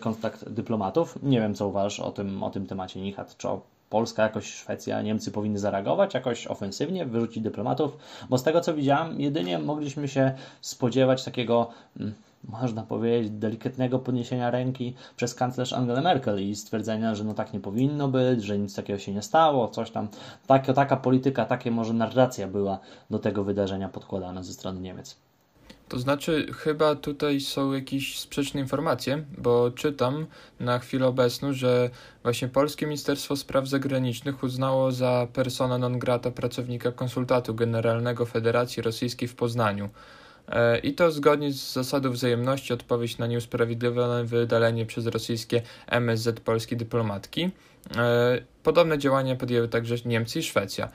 kontakt 0.00 0.48
dyplomatów. 0.48 1.18
Nie 1.22 1.40
wiem, 1.40 1.54
co 1.54 1.68
uważasz 1.68 2.00
o 2.00 2.10
tym, 2.10 2.42
o 2.42 2.50
tym 2.50 2.66
temacie, 2.66 3.00
Nichat, 3.00 3.36
czy 3.36 3.48
o 3.48 3.69
Polska, 3.90 4.22
jakoś 4.22 4.54
Szwecja, 4.54 5.02
Niemcy 5.02 5.32
powinny 5.32 5.58
zareagować 5.58 6.14
jakoś 6.14 6.46
ofensywnie, 6.46 7.06
wyrzucić 7.06 7.42
dyplomatów, 7.42 7.96
bo 8.28 8.38
z 8.38 8.42
tego 8.42 8.60
co 8.60 8.74
widziałem, 8.74 9.20
jedynie 9.20 9.58
mogliśmy 9.58 10.08
się 10.08 10.32
spodziewać 10.60 11.24
takiego, 11.24 11.70
mm, 12.00 12.14
można 12.44 12.82
powiedzieć, 12.82 13.30
delikatnego 13.30 13.98
podniesienia 13.98 14.50
ręki 14.50 14.94
przez 15.16 15.34
kanclerz 15.34 15.72
Angela 15.72 16.00
Merkel 16.00 16.42
i 16.42 16.56
stwierdzenia, 16.56 17.14
że 17.14 17.24
no 17.24 17.34
tak 17.34 17.52
nie 17.52 17.60
powinno 17.60 18.08
być, 18.08 18.44
że 18.44 18.58
nic 18.58 18.74
takiego 18.74 18.98
się 18.98 19.12
nie 19.12 19.22
stało, 19.22 19.68
coś 19.68 19.90
tam. 19.90 20.08
Taka, 20.46 20.72
taka 20.72 20.96
polityka, 20.96 21.44
takie 21.44 21.70
może 21.70 21.92
narracja 21.92 22.48
była 22.48 22.78
do 23.10 23.18
tego 23.18 23.44
wydarzenia 23.44 23.88
podkładana 23.88 24.42
ze 24.42 24.52
strony 24.52 24.80
Niemiec. 24.80 25.29
To 25.90 25.98
znaczy, 25.98 26.46
chyba 26.52 26.94
tutaj 26.94 27.40
są 27.40 27.72
jakieś 27.72 28.18
sprzeczne 28.18 28.60
informacje, 28.60 29.24
bo 29.38 29.70
czytam 29.70 30.26
na 30.60 30.78
chwilę 30.78 31.06
obecną, 31.06 31.52
że 31.52 31.90
właśnie 32.22 32.48
Polskie 32.48 32.86
Ministerstwo 32.86 33.36
Spraw 33.36 33.68
Zagranicznych 33.68 34.42
uznało 34.42 34.92
za 34.92 35.26
persona 35.32 35.78
non 35.78 35.98
grata 35.98 36.30
pracownika 36.30 36.92
konsultatu 36.92 37.54
generalnego 37.54 38.26
Federacji 38.26 38.82
Rosyjskiej 38.82 39.28
w 39.28 39.34
Poznaniu. 39.34 39.88
E, 40.48 40.78
I 40.78 40.94
to 40.94 41.10
zgodnie 41.10 41.52
z 41.52 41.72
zasadą 41.72 42.10
wzajemności 42.10 42.72
odpowiedź 42.72 43.18
na 43.18 43.26
nieusprawiedliwione 43.26 44.24
wydalenie 44.24 44.86
przez 44.86 45.06
rosyjskie 45.06 45.62
MSZ 45.86 46.40
polskiej 46.40 46.78
dyplomatki. 46.78 47.50
E, 47.96 48.38
podobne 48.62 48.98
działania 48.98 49.36
podjęły 49.36 49.68
także 49.68 49.94
Niemcy 50.04 50.38
i 50.38 50.42
Szwecja. 50.42 50.88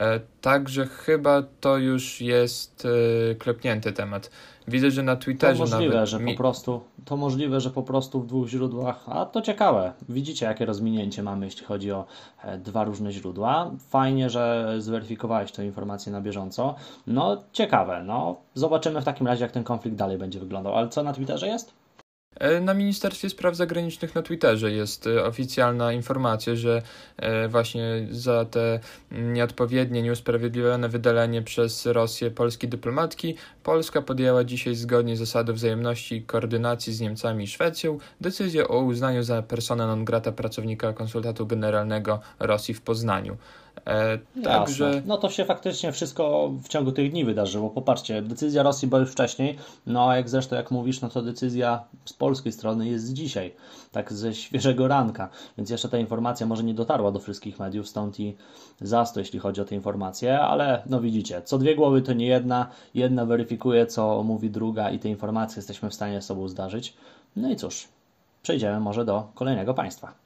E, 0.00 0.20
także 0.40 0.86
chyba 0.86 1.42
to 1.60 1.76
już 1.76 2.20
jest 2.20 2.88
e, 3.30 3.34
klepnięty 3.34 3.92
temat. 3.92 4.30
Widzę, 4.68 4.90
że 4.90 5.02
na 5.02 5.16
Twitterze 5.16 5.64
to 5.64 5.70
możliwe, 5.70 5.94
nawet... 5.94 6.08
że 6.08 6.20
po 6.20 6.34
prostu, 6.34 6.80
to 7.04 7.16
możliwe, 7.16 7.60
że 7.60 7.70
po 7.70 7.82
prostu 7.82 8.20
w 8.20 8.26
dwóch 8.26 8.48
źródłach, 8.48 9.04
a 9.06 9.26
to 9.26 9.42
ciekawe. 9.42 9.92
Widzicie, 10.08 10.46
jakie 10.46 10.66
rozwinięcie 10.66 11.22
mamy, 11.22 11.46
jeśli 11.46 11.66
chodzi 11.66 11.92
o 11.92 12.04
e, 12.44 12.58
dwa 12.58 12.84
różne 12.84 13.12
źródła. 13.12 13.70
Fajnie, 13.88 14.30
że 14.30 14.74
zweryfikowałeś 14.78 15.52
tę 15.52 15.66
informację 15.66 16.12
na 16.12 16.20
bieżąco. 16.20 16.74
No, 17.06 17.42
ciekawe. 17.52 18.02
No, 18.04 18.36
zobaczymy 18.54 19.00
w 19.00 19.04
takim 19.04 19.26
razie, 19.26 19.42
jak 19.42 19.52
ten 19.52 19.64
konflikt 19.64 19.96
dalej 19.96 20.18
będzie 20.18 20.40
wyglądał. 20.40 20.74
Ale 20.74 20.88
co 20.88 21.02
na 21.02 21.12
Twitterze 21.12 21.46
jest? 21.46 21.85
E, 22.40 22.60
na 22.60 22.74
Ministerstwie 22.74 23.30
Spraw 23.30 23.56
Zagranicznych 23.56 24.14
na 24.14 24.22
Twitterze 24.22 24.72
jest 24.72 25.06
e, 25.06 25.24
oficjalna 25.24 25.92
informacja, 25.92 26.56
że 26.56 26.82
e, 27.16 27.48
właśnie 27.48 28.06
za 28.10 28.44
te 28.44 28.80
nieodpowiednie, 29.10 30.02
nieusprawiedliwione 30.02 30.88
wydalenie 30.88 31.42
przez 31.42 31.86
Rosję 31.86 32.30
polskiej 32.30 32.70
dyplomatki 32.70 33.36
Polska 33.62 34.02
podjęła 34.02 34.44
dzisiaj 34.44 34.74
zgodnie 34.74 35.16
z 35.16 35.18
zasadą 35.18 35.52
wzajemności 35.52 36.16
i 36.16 36.22
koordynacji 36.22 36.92
z 36.92 37.00
Niemcami 37.00 37.44
i 37.44 37.46
Szwecją 37.46 37.98
decyzję 38.20 38.68
o 38.68 38.78
uznaniu 38.78 39.22
za 39.22 39.42
persona 39.42 39.86
non 39.86 40.04
grata 40.04 40.32
pracownika 40.32 40.92
konsultatu 40.92 41.46
generalnego 41.46 42.20
Rosji 42.38 42.74
w 42.74 42.80
Poznaniu. 42.80 43.36
E, 43.86 44.18
także... 44.44 45.02
No 45.06 45.18
to 45.18 45.30
się 45.30 45.44
faktycznie 45.44 45.92
wszystko 45.92 46.52
w 46.62 46.68
ciągu 46.68 46.92
tych 46.92 47.10
dni 47.10 47.24
wydarzyło. 47.24 47.70
Popatrzcie, 47.70 48.22
decyzja 48.22 48.62
Rosji 48.62 48.88
była 48.88 49.00
już 49.00 49.12
wcześniej, 49.12 49.58
no 49.86 50.08
a 50.08 50.16
jak 50.16 50.28
zresztą 50.28 50.56
jak 50.56 50.70
mówisz, 50.70 51.00
no 51.00 51.08
to 51.08 51.22
decyzja 51.22 51.84
z 52.04 52.12
polskiej 52.12 52.52
strony 52.52 52.88
jest 52.88 53.12
dzisiaj, 53.12 53.54
tak 53.92 54.12
ze 54.12 54.34
świeżego 54.34 54.88
ranka, 54.88 55.28
więc 55.58 55.70
jeszcze 55.70 55.88
ta 55.88 55.98
informacja 55.98 56.46
może 56.46 56.64
nie 56.64 56.74
dotarła 56.74 57.12
do 57.12 57.18
wszystkich 57.18 57.58
mediów, 57.58 57.88
stąd 57.88 58.20
i 58.20 58.36
zasto, 58.80 59.20
jeśli 59.20 59.38
chodzi 59.38 59.60
o 59.60 59.64
te 59.64 59.74
informacje, 59.74 60.40
ale 60.40 60.82
no 60.86 61.00
widzicie, 61.00 61.42
co 61.42 61.58
dwie 61.58 61.76
głowy 61.76 62.02
to 62.02 62.12
nie 62.12 62.26
jedna, 62.26 62.66
jedna 62.94 63.26
weryfikuje, 63.26 63.86
co 63.86 64.22
mówi 64.22 64.50
druga 64.50 64.90
i 64.90 64.98
te 64.98 65.08
informacje 65.08 65.58
jesteśmy 65.58 65.90
w 65.90 65.94
stanie 65.94 66.22
sobą 66.22 66.48
zdarzyć. 66.48 66.94
No 67.36 67.50
i 67.50 67.56
cóż, 67.56 67.88
przejdziemy 68.42 68.80
może 68.80 69.04
do 69.04 69.28
kolejnego 69.34 69.74
państwa. 69.74 70.25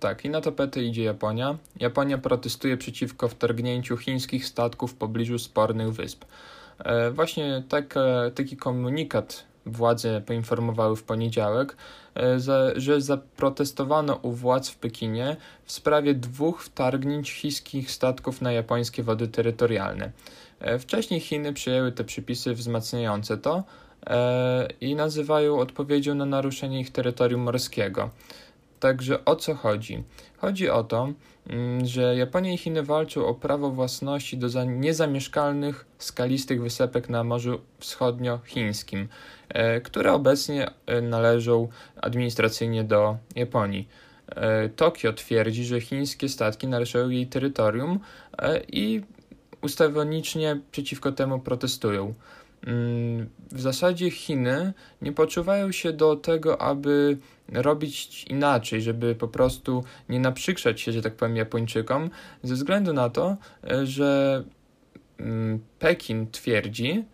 Tak, 0.00 0.24
i 0.24 0.30
na 0.30 0.40
tapetę 0.40 0.82
idzie 0.82 1.02
Japonia. 1.04 1.56
Japonia 1.80 2.18
protestuje 2.18 2.76
przeciwko 2.76 3.28
wtargnięciu 3.28 3.96
chińskich 3.96 4.46
statków 4.46 4.92
w 4.92 4.94
pobliżu 4.94 5.38
spornych 5.38 5.92
wysp. 5.92 6.24
E, 6.78 7.10
właśnie 7.10 7.62
tak, 7.68 7.96
e, 7.96 8.30
taki 8.34 8.56
komunikat 8.56 9.44
władze 9.66 10.20
poinformowały 10.20 10.96
w 10.96 11.02
poniedziałek, 11.02 11.76
e, 12.16 12.40
że 12.76 13.00
zaprotestowano 13.00 14.14
u 14.22 14.32
władz 14.32 14.68
w 14.68 14.76
Pekinie 14.76 15.36
w 15.64 15.72
sprawie 15.72 16.14
dwóch 16.14 16.62
wtargnięć 16.62 17.30
chińskich 17.30 17.90
statków 17.90 18.42
na 18.42 18.52
japońskie 18.52 19.02
wody 19.02 19.28
terytorialne. 19.28 20.12
Wcześniej 20.78 21.20
Chiny 21.20 21.52
przyjęły 21.52 21.92
te 21.92 22.04
przepisy 22.04 22.54
wzmacniające 22.54 23.38
to 23.38 23.64
i 24.80 24.94
nazywają 24.94 25.58
odpowiedzią 25.58 26.14
na 26.14 26.24
naruszenie 26.24 26.80
ich 26.80 26.90
terytorium 26.90 27.40
morskiego. 27.40 28.10
Także 28.80 29.24
o 29.24 29.36
co 29.36 29.54
chodzi? 29.54 30.04
Chodzi 30.36 30.70
o 30.70 30.84
to, 30.84 31.08
mm, 31.46 31.86
że 31.86 32.16
Japonia 32.16 32.52
i 32.52 32.58
Chiny 32.58 32.82
walczą 32.82 33.26
o 33.26 33.34
prawo 33.34 33.70
własności 33.70 34.38
do 34.38 34.64
niezamieszkalnych, 34.64 35.86
skalistych 35.98 36.62
wysepek 36.62 37.08
na 37.08 37.24
Morzu 37.24 37.60
Wschodniochińskim, 37.78 39.08
e, 39.48 39.80
które 39.80 40.12
obecnie 40.12 40.70
e, 40.86 41.00
należą 41.00 41.68
administracyjnie 42.02 42.84
do 42.84 43.16
Japonii. 43.34 43.88
E, 44.28 44.68
Tokio 44.68 45.12
twierdzi, 45.12 45.64
że 45.64 45.80
chińskie 45.80 46.28
statki 46.28 46.66
naruszają 46.66 47.08
jej 47.08 47.26
terytorium 47.26 48.00
i 48.72 49.02
ustawonicznie 49.62 50.60
przeciwko 50.70 51.12
temu 51.12 51.38
protestują. 51.38 52.14
Mm, 52.66 53.28
w 53.52 53.60
zasadzie 53.60 54.10
Chiny 54.10 54.72
nie 55.02 55.12
poczuwają 55.12 55.72
się 55.72 55.92
do 55.92 56.16
tego, 56.16 56.62
aby 56.62 57.18
robić 57.52 58.24
inaczej, 58.24 58.82
żeby 58.82 59.14
po 59.14 59.28
prostu 59.28 59.84
nie 60.08 60.20
naprzykrzać 60.20 60.80
się, 60.80 60.92
że 60.92 61.02
tak 61.02 61.14
powiem, 61.14 61.36
Japończykom, 61.36 62.10
ze 62.42 62.54
względu 62.54 62.92
na 62.92 63.10
to, 63.10 63.36
że 63.84 64.44
mm, 65.18 65.60
Pekin 65.78 66.30
twierdzi, 66.30 67.04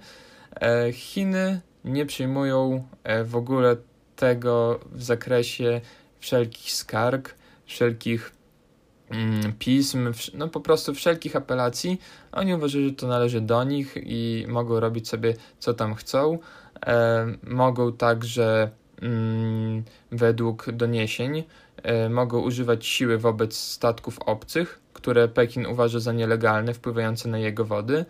E, 0.62 0.94
Chiny 0.94 1.62
nie 1.86 2.06
przyjmują 2.06 2.88
e, 3.04 3.24
w 3.24 3.36
ogóle 3.36 3.76
tego 4.16 4.80
w 4.92 5.04
zakresie 5.04 5.82
wszelkich 6.20 6.72
skarg, 6.72 7.36
wszelkich 7.66 8.32
mm, 9.10 9.54
pism, 9.60 10.12
no 10.34 10.48
po 10.48 10.60
prostu 10.60 10.94
wszelkich 10.94 11.36
apelacji. 11.36 12.02
Oni 12.32 12.54
uważają, 12.54 12.88
że 12.88 12.94
to 12.94 13.08
należy 13.08 13.42
do 13.42 13.64
nich 13.64 13.96
i 14.04 14.46
mogą 14.48 14.80
robić 14.80 15.10
sobie 15.10 15.34
co 15.60 15.74
tam 15.74 15.96
chcą. 15.96 16.40
E, 16.86 17.28
mogą 17.44 17.94
także 17.94 18.72
mm, 19.02 19.84
według 20.12 20.72
doniesień 20.72 21.44
mogą 22.10 22.40
używać 22.40 22.86
siły 22.86 23.18
wobec 23.18 23.58
statków 23.58 24.20
obcych, 24.20 24.80
które 25.08 25.28
Pekin 25.28 25.66
uważa 25.66 26.00
za 26.00 26.14
nielegalne, 26.14 26.74
wpływające 26.74 27.30
na 27.30 27.38
jego 27.38 27.66
wody. 27.66 28.06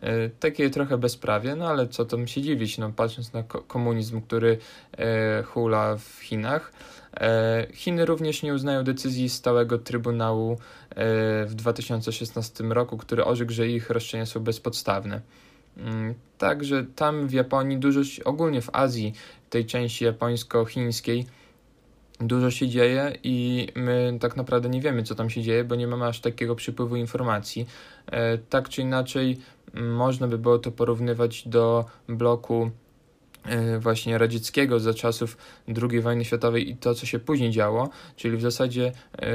E, 0.00 0.28
takie 0.28 0.70
trochę 0.70 0.98
bezprawie, 0.98 1.56
no 1.56 1.68
ale 1.68 1.88
co 1.88 2.04
tam 2.04 2.26
się 2.26 2.42
dziwić, 2.42 2.78
no 2.78 2.92
patrząc 2.96 3.32
na 3.32 3.42
komunizm, 3.42 4.20
który 4.20 4.58
e, 4.98 5.42
hula 5.42 5.96
w 5.96 6.22
Chinach. 6.22 6.72
E, 7.16 7.66
Chiny 7.74 8.04
również 8.04 8.42
nie 8.42 8.54
uznają 8.54 8.84
decyzji 8.84 9.28
stałego 9.28 9.78
Trybunału 9.78 10.58
w 11.46 11.52
2016 11.54 12.64
roku, 12.64 12.98
który 12.98 13.24
orzekł, 13.24 13.52
że 13.52 13.68
ich 13.68 13.90
roszczenia 13.90 14.26
są 14.26 14.40
bezpodstawne. 14.40 15.20
Mm, 15.76 16.14
także 16.38 16.84
tam 16.96 17.28
w 17.28 17.32
Japonii, 17.32 17.78
dużo 17.78 18.00
ogólnie 18.24 18.62
w 18.62 18.70
Azji, 18.72 19.12
tej 19.50 19.66
części 19.66 20.04
japońsko-chińskiej, 20.04 21.26
dużo 22.20 22.50
się 22.50 22.68
dzieje 22.68 23.12
i 23.22 23.68
my 23.74 24.16
tak 24.20 24.36
naprawdę 24.36 24.68
nie 24.68 24.80
wiemy, 24.80 25.02
co 25.02 25.14
tam 25.14 25.30
się 25.30 25.42
dzieje, 25.42 25.64
bo 25.64 25.74
nie 25.74 25.86
mamy 25.86 26.06
aż 26.06 26.20
takiego 26.20 26.54
przypływu 26.54 26.96
informacji. 26.96 27.66
E, 28.06 28.38
tak 28.38 28.68
czy 28.68 28.82
inaczej, 28.82 29.38
można 29.74 30.28
by 30.28 30.38
było 30.38 30.58
to 30.58 30.72
porównywać 30.72 31.48
do 31.48 31.84
bloku 32.08 32.70
e, 33.44 33.78
właśnie 33.78 34.18
radzieckiego 34.18 34.80
za 34.80 34.94
czasów 34.94 35.36
II 35.90 36.00
wojny 36.00 36.24
światowej 36.24 36.70
i 36.70 36.76
to, 36.76 36.94
co 36.94 37.06
się 37.06 37.18
później 37.18 37.50
działo, 37.50 37.90
czyli 38.16 38.36
w 38.36 38.42
zasadzie 38.42 38.92
e, 39.12 39.26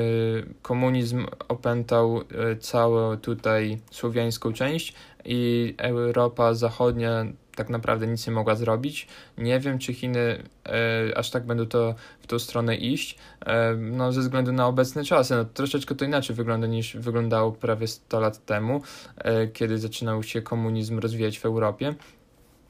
komunizm 0.61 1.25
opętał 1.47 2.21
całą 2.59 3.17
tutaj 3.17 3.79
słowiańską 3.91 4.53
część 4.53 4.93
i 5.25 5.73
Europa 5.77 6.53
Zachodnia 6.53 7.25
tak 7.57 7.69
naprawdę 7.69 8.07
nic 8.07 8.27
nie 8.27 8.33
mogła 8.33 8.55
zrobić. 8.55 9.07
Nie 9.37 9.59
wiem, 9.59 9.79
czy 9.79 9.93
Chiny 9.93 10.43
e, 10.65 11.17
aż 11.17 11.29
tak 11.29 11.45
będą 11.45 11.65
to 11.65 11.95
w 12.21 12.27
tą 12.27 12.39
stronę 12.39 12.75
iść, 12.75 13.17
e, 13.45 13.75
no 13.75 14.11
ze 14.11 14.21
względu 14.21 14.51
na 14.51 14.67
obecne 14.67 15.03
czasy. 15.03 15.35
No, 15.35 15.45
troszeczkę 15.45 15.95
to 15.95 16.05
inaczej 16.05 16.35
wygląda 16.35 16.67
niż 16.67 16.97
wyglądało 16.97 17.51
prawie 17.51 17.87
100 17.87 18.19
lat 18.19 18.45
temu, 18.45 18.81
e, 19.17 19.47
kiedy 19.47 19.77
zaczynał 19.77 20.23
się 20.23 20.41
komunizm 20.41 20.99
rozwijać 20.99 21.39
w 21.39 21.45
Europie. 21.45 21.95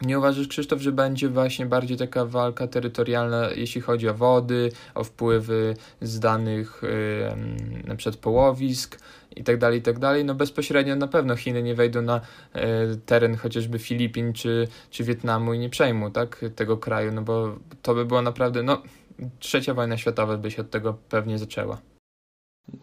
Nie 0.01 0.20
uważasz, 0.20 0.48
Krzysztof, 0.48 0.82
że 0.82 0.92
będzie 0.92 1.30
właśnie 1.30 1.66
bardziej 1.66 1.98
taka 1.98 2.25
walka 2.25 2.68
terytorialna, 2.68 3.50
jeśli 3.56 3.82
chodzi 3.82 4.10
o 4.10 4.13
wody, 4.13 4.72
o 4.96 5.04
wpływy 5.04 5.75
z 6.01 6.20
danych 6.20 6.82
yy, 7.88 7.96
przykład 7.96 8.22
połowisk 8.22 9.00
i 9.36 9.44
tak 9.44 9.58
dalej, 9.58 9.80
i 9.80 9.82
tak? 9.82 9.96
No 10.25 10.36
bezpośrednio 10.36 10.96
na 10.96 11.08
pewno 11.08 11.36
Chiny 11.36 11.63
nie 11.63 11.75
wejdą 11.75 12.01
na 12.01 12.22
yy, 12.56 12.62
teren 13.06 13.36
chociażby 13.36 13.80
Filipin 13.80 14.34
czy, 14.34 14.68
czy 14.89 15.04
Wietnamu 15.04 15.54
i 15.54 15.60
nie 15.60 15.70
przejmą 15.70 16.12
tak, 16.12 16.46
tego 16.56 16.77
kraju, 16.77 17.12
no 17.12 17.22
bo 17.22 17.56
to 17.82 17.96
by 17.96 18.06
było 18.06 18.22
naprawdę, 18.22 18.63
no 18.63 18.82
trzecia 19.39 19.74
wojna 19.74 19.98
światowa 19.98 20.38
by 20.38 20.51
się 20.51 20.62
od 20.62 20.70
tego 20.70 20.98
pewnie 21.10 21.38
zaczęła. 21.38 21.77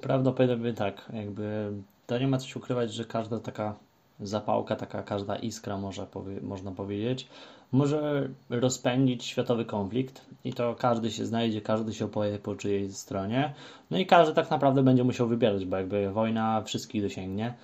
Prawdopodobnie 0.01 0.73
tak, 0.73 1.11
jakby 1.13 1.73
to 2.07 2.19
nie 2.19 2.29
ma 2.29 2.39
co 2.39 2.47
się 2.47 2.59
ukrywać, 2.59 2.95
że 2.95 3.05
każda 3.05 3.41
taka 3.41 3.75
zapałka, 4.21 4.77
taka 4.77 5.03
każda 5.03 5.37
iskra, 5.37 5.79
może 5.79 6.07
powie, 6.07 6.41
można 6.41 6.73
powiedzieć, 6.73 7.29
może 7.73 8.29
rozpędzić 8.51 9.25
światowy 9.25 9.65
konflikt 9.65 10.27
i 10.45 10.53
to 10.53 10.75
każdy 10.75 11.11
się 11.11 11.27
znajdzie, 11.27 11.61
każdy 11.61 11.95
się 11.95 12.05
opowie 12.05 12.39
po 12.39 12.55
czyjej 12.55 12.93
stronie, 12.93 13.55
no 13.91 13.99
i 13.99 14.07
każdy 14.07 14.35
tak 14.35 14.51
naprawdę 14.51 14.83
będzie 14.83 15.05
musiał 15.05 15.29
wybierać, 15.29 15.65
bo 15.65 15.77
jakby 15.77 16.11
wojna 16.11 16.63
wszystkich 16.63 17.03
dosięgnie. 17.03 17.55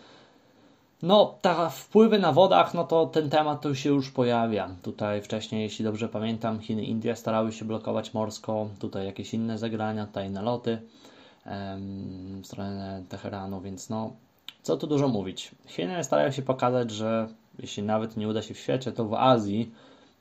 No, 1.03 1.35
ta 1.43 1.69
wpływy 1.69 2.19
na 2.19 2.33
wodach, 2.33 2.75
no 2.75 2.85
to 2.85 3.07
ten 3.07 3.31
temat 3.31 3.61
to 3.61 3.75
się 3.75 3.91
już 3.91 4.11
pojawia. 4.11 4.71
Tutaj 4.83 5.23
wcześniej, 5.23 5.63
jeśli 5.63 5.85
dobrze 5.85 6.09
pamiętam, 6.09 6.61
Chiny, 6.61 6.85
Indie 6.85 7.17
starały 7.17 7.53
się 7.53 7.65
blokować 7.65 8.15
morsko, 8.15 8.69
tutaj 8.79 9.07
jakieś 9.07 9.35
inne 9.35 9.59
zagrania, 9.59 10.07
tutaj 10.07 10.31
naloty 10.31 10.83
em, 11.47 12.41
w 12.43 12.47
stronę 12.47 13.03
Teheranu, 13.09 13.61
więc 13.61 13.91
no, 13.91 14.13
co 14.63 14.77
tu 14.77 14.87
dużo 14.87 15.09
mówić. 15.09 15.51
Chiny 15.67 16.05
starają 16.05 16.31
się 16.31 16.43
pokazać, 16.43 16.91
że 16.91 17.29
jeśli 17.59 17.83
nawet 17.83 18.17
nie 18.17 18.29
uda 18.29 18.43
się 18.43 18.55
w 18.55 18.59
świecie, 18.59 18.93
to 18.93 19.05
w 19.05 19.15
Azji 19.15 19.71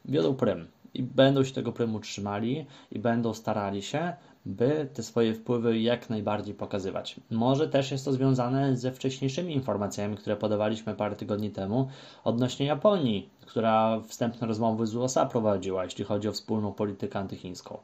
wiodą 0.05 0.35
prym 0.35 0.67
i 0.93 1.03
będą 1.03 1.43
się 1.43 1.53
tego 1.53 1.71
prymu 1.71 1.99
trzymali 1.99 2.65
i 2.91 2.99
będą 2.99 3.33
starali 3.33 3.81
się, 3.81 4.13
by 4.45 4.89
te 4.93 5.03
swoje 5.03 5.33
wpływy 5.33 5.79
jak 5.79 6.09
najbardziej 6.09 6.55
pokazywać. 6.55 7.15
Może 7.31 7.67
też 7.67 7.91
jest 7.91 8.05
to 8.05 8.13
związane 8.13 8.77
ze 8.77 8.91
wcześniejszymi 8.91 9.53
informacjami, 9.53 10.17
które 10.17 10.35
podawaliśmy 10.35 10.95
parę 10.95 11.15
tygodni 11.15 11.51
temu 11.51 11.87
odnośnie 12.23 12.65
Japonii, 12.65 13.29
która 13.41 13.99
wstępne 14.07 14.47
rozmowy 14.47 14.87
z 14.87 14.95
USA 14.95 15.25
prowadziła, 15.25 15.83
jeśli 15.83 16.05
chodzi 16.05 16.27
o 16.27 16.31
wspólną 16.31 16.73
politykę 16.73 17.19
antychińską. 17.19 17.77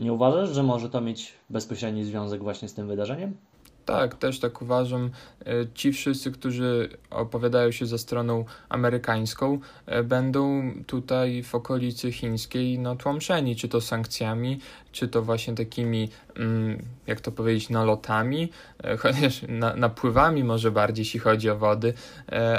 Nie 0.00 0.12
uważasz, 0.12 0.50
że 0.50 0.62
może 0.62 0.90
to 0.90 1.00
mieć 1.00 1.32
bezpośredni 1.50 2.04
związek 2.04 2.42
właśnie 2.42 2.68
z 2.68 2.74
tym 2.74 2.86
wydarzeniem? 2.86 3.36
Tak, 3.84 4.14
też 4.14 4.40
tak 4.40 4.62
uważam. 4.62 5.10
E, 5.46 5.52
ci 5.74 5.92
wszyscy, 5.92 6.32
którzy 6.32 6.88
opowiadają 7.10 7.70
się 7.70 7.86
za 7.86 7.98
stroną 7.98 8.44
amerykańską, 8.68 9.58
e, 9.86 10.02
będą 10.02 10.72
tutaj 10.86 11.42
w 11.42 11.54
okolicy 11.54 12.12
chińskiej 12.12 12.78
no, 12.78 12.96
tłamszeni, 12.96 13.56
czy 13.56 13.68
to 13.68 13.80
sankcjami, 13.80 14.60
czy 14.92 15.08
to 15.08 15.22
właśnie 15.22 15.54
takimi, 15.54 16.08
jak 17.06 17.20
to 17.20 17.32
powiedzieć, 17.32 17.70
nalotami, 17.70 18.50
e, 18.84 18.96
chociaż 18.96 19.42
na, 19.48 19.76
napływami 19.76 20.44
może 20.44 20.70
bardziej, 20.70 21.02
jeśli 21.02 21.20
chodzi 21.20 21.50
o 21.50 21.56
wody, 21.56 21.94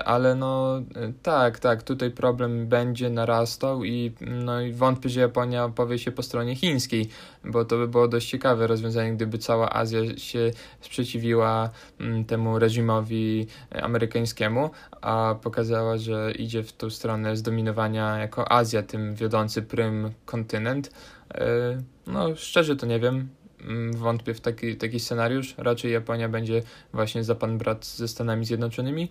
ale 0.06 0.36
no 0.36 0.82
tak, 1.24 1.60
tak, 1.60 1.84
tutaj 1.84 2.12
problem 2.12 2.68
będzie 2.68 3.10
narastał 3.10 3.84
i, 3.84 4.12
no, 4.22 4.62
i 4.62 4.74
wątpię, 4.74 5.10
że 5.10 5.22
Japonia 5.22 5.70
powie 5.70 6.00
się 6.00 6.12
po 6.12 6.24
stronie 6.24 6.56
chińskiej, 6.56 7.10
bo 7.44 7.66
to 7.66 7.78
by 7.78 7.88
było 7.88 8.08
dość 8.08 8.30
ciekawe 8.30 8.68
rozwiązanie, 8.68 9.14
gdyby 9.14 9.38
cała 9.38 9.74
Azja 9.74 10.18
się 10.18 10.52
sprzeciwiła 10.82 11.70
mm, 12.00 12.26
temu 12.26 12.60
reżimowi 12.60 13.48
amerykańskiemu, 13.82 14.70
a 15.02 15.36
pokazała, 15.42 15.98
że 15.98 16.32
idzie 16.32 16.64
w 16.64 16.74
tą 16.74 16.90
stronę 16.90 17.36
zdominowania 17.36 18.18
jako 18.18 18.52
Azja, 18.52 18.84
tym 18.84 19.16
wiodący 19.16 19.62
prym 19.62 20.12
kontynent. 20.26 20.92
E, 21.34 21.46
no, 22.08 22.36
szczerze 22.36 22.76
to 22.76 22.86
nie 22.86 23.00
wiem. 23.00 23.30
Mm, 23.66 23.94
wątpię 23.94 24.34
w 24.34 24.42
taki, 24.42 24.76
taki 24.76 25.00
scenariusz. 25.00 25.56
Raczej 25.58 25.92
Japonia 25.92 26.30
będzie 26.30 26.64
właśnie 26.94 27.24
za 27.24 27.36
pan 27.36 27.58
brat 27.58 27.86
ze 27.86 28.08
Stanami 28.08 28.46
Zjednoczonymi. 28.46 29.10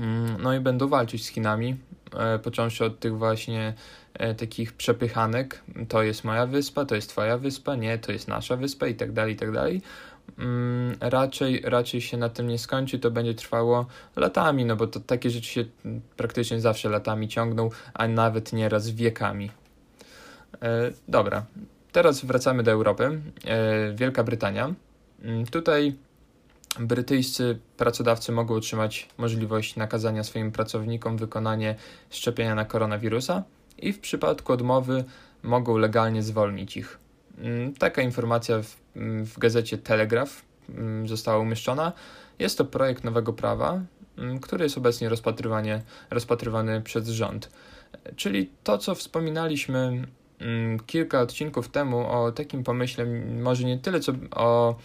Mm, 0.00 0.42
no 0.42 0.54
i 0.54 0.60
będą 0.60 0.88
walczyć 0.88 1.24
z 1.24 1.28
Chinami, 1.28 1.76
e, 2.16 2.38
począwszy 2.38 2.84
od 2.84 3.00
tych 3.00 3.18
właśnie 3.18 3.74
e, 4.14 4.34
takich 4.34 4.72
przepychanek. 4.72 5.62
To 5.88 6.02
jest 6.02 6.24
moja 6.24 6.46
wyspa, 6.46 6.84
to 6.84 6.94
jest 6.94 7.08
twoja 7.08 7.38
wyspa, 7.38 7.74
nie, 7.74 7.98
to 7.98 8.12
jest 8.12 8.28
nasza 8.28 8.56
wyspa 8.56 8.86
i 8.86 8.94
tak 8.94 9.12
dalej, 9.12 9.34
i 9.34 9.36
tak 9.36 9.52
dalej. 9.52 9.82
Mm, 10.38 10.96
raczej, 11.00 11.62
raczej 11.64 12.00
się 12.00 12.16
na 12.16 12.28
tym 12.28 12.48
nie 12.48 12.58
skończy, 12.58 12.98
to 12.98 13.10
będzie 13.10 13.34
trwało 13.34 13.86
latami, 14.16 14.64
no 14.64 14.76
bo 14.76 14.86
to 14.86 15.00
takie 15.00 15.30
rzeczy 15.30 15.48
się 15.48 15.64
praktycznie 16.16 16.60
zawsze 16.60 16.88
latami 16.88 17.28
ciągną, 17.28 17.70
a 17.94 18.08
nawet 18.08 18.52
nieraz 18.52 18.90
wiekami. 18.90 19.50
E, 20.62 20.90
dobra, 21.08 21.46
teraz 21.94 22.24
wracamy 22.24 22.62
do 22.62 22.70
Europy. 22.70 23.20
Wielka 23.94 24.24
Brytania. 24.24 24.74
Mm, 25.22 25.46
tutaj 25.46 25.94
Brytyjscy 26.80 27.58
pracodawcy 27.76 28.32
mogą 28.32 28.54
otrzymać 28.54 29.08
możliwość 29.18 29.76
nakazania 29.76 30.24
swoim 30.24 30.52
pracownikom 30.52 31.16
wykonanie 31.16 31.74
szczepienia 32.10 32.54
na 32.54 32.64
koronawirusa 32.64 33.42
i 33.78 33.92
w 33.92 34.00
przypadku 34.00 34.52
odmowy 34.52 35.04
mogą 35.42 35.76
legalnie 35.76 36.22
zwolnić 36.22 36.76
ich. 36.76 36.98
Mm, 37.38 37.74
taka 37.74 38.02
informacja 38.02 38.62
w, 38.62 38.76
mm, 38.96 39.26
w 39.26 39.38
gazecie 39.38 39.78
Telegraph 39.78 40.42
została 41.04 41.38
umieszczona. 41.38 41.92
Jest 42.38 42.58
to 42.58 42.64
projekt 42.64 43.04
nowego 43.04 43.32
prawa, 43.32 43.80
który 44.42 44.64
jest 44.64 44.78
obecnie 44.78 45.08
rozpatrywany 46.10 46.82
przez 46.82 47.08
rząd. 47.08 47.50
Czyli 48.16 48.50
to, 48.64 48.78
co 48.78 48.94
wspominaliśmy 48.94 50.06
kilka 50.86 51.20
odcinków 51.20 51.68
temu 51.68 52.10
o 52.10 52.32
takim 52.32 52.64
pomyśle, 52.64 53.06
może 53.42 53.64
nie 53.64 53.78
tyle 53.78 54.00
co 54.00 54.12
o 54.30 54.76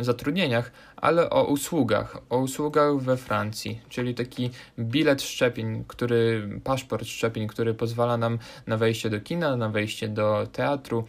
zatrudnieniach, 0.00 0.72
ale 0.96 1.30
o 1.30 1.44
usługach, 1.44 2.16
o 2.30 2.38
usługach 2.38 2.96
we 2.96 3.16
Francji, 3.16 3.80
czyli 3.88 4.14
taki 4.14 4.50
bilet 4.78 5.22
szczepień, 5.22 5.84
który, 5.88 6.48
paszport 6.64 7.06
szczepień, 7.06 7.46
który 7.48 7.74
pozwala 7.74 8.16
nam 8.16 8.38
na 8.66 8.76
wejście 8.76 9.10
do 9.10 9.20
kina, 9.20 9.56
na 9.56 9.68
wejście 9.68 10.08
do 10.08 10.46
teatru, 10.52 11.04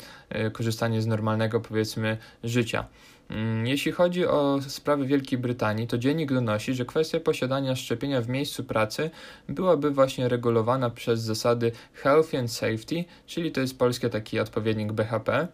y, 0.47 0.51
korzystanie 0.51 1.01
z 1.01 1.07
normalnego, 1.07 1.59
powiedzmy, 1.59 2.17
życia. 2.43 2.85
Mm, 3.29 3.67
jeśli 3.67 3.91
chodzi 3.91 4.25
o 4.25 4.59
sprawy 4.67 5.05
Wielkiej 5.05 5.39
Brytanii, 5.39 5.87
to 5.87 5.97
dziennik 5.97 6.33
donosi, 6.33 6.73
że 6.73 6.85
kwestia 6.85 7.19
posiadania 7.19 7.75
szczepienia 7.75 8.21
w 8.21 8.29
miejscu 8.29 8.63
pracy 8.63 9.09
byłaby 9.49 9.91
właśnie 9.91 10.29
regulowana 10.29 10.89
przez 10.89 11.21
zasady 11.21 11.71
Health 11.93 12.35
and 12.35 12.51
Safety, 12.51 13.05
czyli 13.25 13.51
to 13.51 13.61
jest 13.61 13.77
polskie 13.77 14.09
taki 14.09 14.39
odpowiednik 14.39 14.91
BHP. 14.91 15.47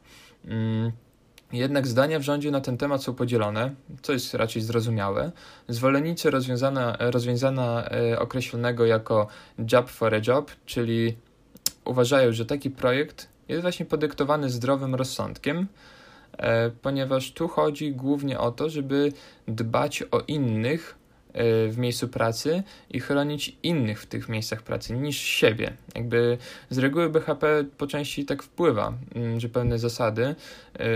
Mm, 0.45 0.91
jednak 1.53 1.87
zdania 1.87 2.19
w 2.19 2.21
rządzie 2.21 2.51
na 2.51 2.61
ten 2.61 2.77
temat 2.77 3.03
są 3.03 3.13
podzielone, 3.13 3.75
co 4.01 4.13
jest 4.13 4.33
raczej 4.33 4.61
zrozumiałe. 4.61 5.31
Zwolennicy 5.67 6.31
rozwiązania, 6.31 6.97
rozwiązania 6.99 7.89
e, 7.89 8.19
określonego 8.19 8.85
jako 8.85 9.27
job 9.71 9.89
for 9.89 10.15
a 10.15 10.21
job, 10.27 10.51
czyli 10.65 11.17
uważają, 11.85 12.31
że 12.31 12.45
taki 12.45 12.69
projekt 12.69 13.29
jest 13.47 13.61
właśnie 13.61 13.85
podyktowany 13.85 14.49
zdrowym 14.49 14.95
rozsądkiem, 14.95 15.67
ponieważ 16.81 17.31
tu 17.31 17.47
chodzi 17.47 17.91
głównie 17.91 18.39
o 18.39 18.51
to, 18.51 18.69
żeby 18.69 19.11
dbać 19.47 20.03
o 20.11 20.19
innych 20.27 20.97
w 21.69 21.75
miejscu 21.77 22.07
pracy 22.07 22.63
i 22.89 22.99
chronić 22.99 23.57
innych 23.63 24.01
w 24.01 24.05
tych 24.05 24.29
miejscach 24.29 24.61
pracy 24.61 24.93
niż 24.93 25.17
siebie. 25.17 25.73
Jakby 25.95 26.37
z 26.69 26.77
reguły 26.77 27.09
BHP 27.09 27.65
po 27.77 27.87
części 27.87 28.25
tak 28.25 28.43
wpływa, 28.43 28.93
mm, 29.15 29.39
że 29.39 29.49
pewne 29.49 29.79
zasady 29.79 30.35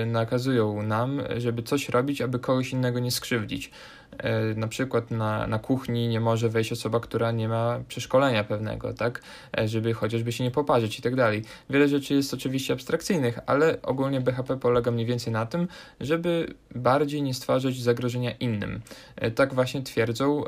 nakazują 0.06 0.84
nam, 0.84 1.22
żeby 1.38 1.64
coś 1.64 1.90
robić, 1.90 2.22
aby 2.22 2.40
kogoś 2.40 2.72
innego 2.72 3.00
nie 3.00 3.12
skrzywdzić. 3.12 3.72
E, 4.20 4.56
na 4.56 4.68
przykład 4.68 5.12
na, 5.12 5.48
na 5.48 5.60
kuchni 5.60 6.08
nie 6.08 6.20
może 6.20 6.50
wejść 6.50 6.72
osoba, 6.72 7.00
która 7.00 7.32
nie 7.32 7.48
ma 7.48 7.80
przeszkolenia 7.88 8.44
pewnego, 8.44 8.94
tak, 8.94 9.22
e, 9.58 9.68
żeby 9.68 9.94
chociażby 9.94 10.32
się 10.32 10.44
nie 10.44 10.52
poparzyć 10.52 11.00
i 11.00 11.02
tak 11.02 11.16
dalej. 11.16 11.44
Wiele 11.70 11.88
rzeczy 11.88 12.14
jest 12.14 12.34
oczywiście 12.34 12.74
abstrakcyjnych, 12.74 13.40
ale 13.46 13.82
ogólnie 13.82 14.22
BHP 14.22 14.58
polega 14.58 14.92
mniej 14.92 15.06
więcej 15.06 15.34
na 15.34 15.46
tym, 15.46 15.68
żeby 16.00 16.54
bardziej 16.76 17.22
nie 17.22 17.34
stwarzać 17.34 17.76
zagrożenia 17.76 18.32
innym. 18.32 18.82
E, 19.16 19.32
tak 19.32 19.54
właśnie 19.54 19.82
twierdzą 19.82 20.44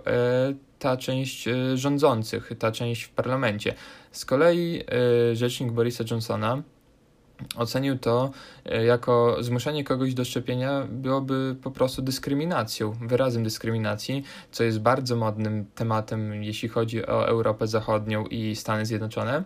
ta 0.79 0.97
część 0.97 1.49
rządzących, 1.75 2.51
ta 2.59 2.71
część 2.71 3.03
w 3.03 3.09
parlamencie. 3.09 3.73
Z 4.11 4.25
kolei 4.25 4.83
rzecznik 5.33 5.71
Borisa 5.71 6.03
Johnsona 6.11 6.63
ocenił 7.55 7.97
to 7.97 8.31
e, 8.65 8.85
jako 8.85 9.37
zmuszenie 9.39 9.83
kogoś 9.83 10.13
do 10.13 10.25
szczepienia 10.25 10.87
byłoby 10.89 11.55
po 11.63 11.71
prostu 11.71 12.01
dyskryminacją, 12.01 12.91
wyrazem 12.91 13.43
dyskryminacji, 13.43 14.23
co 14.51 14.63
jest 14.63 14.79
bardzo 14.79 15.15
modnym 15.15 15.65
tematem, 15.75 16.43
jeśli 16.43 16.69
chodzi 16.69 17.05
o 17.05 17.27
Europę 17.27 17.67
Zachodnią 17.67 18.25
i 18.25 18.55
Stany 18.55 18.85
Zjednoczone. 18.85 19.43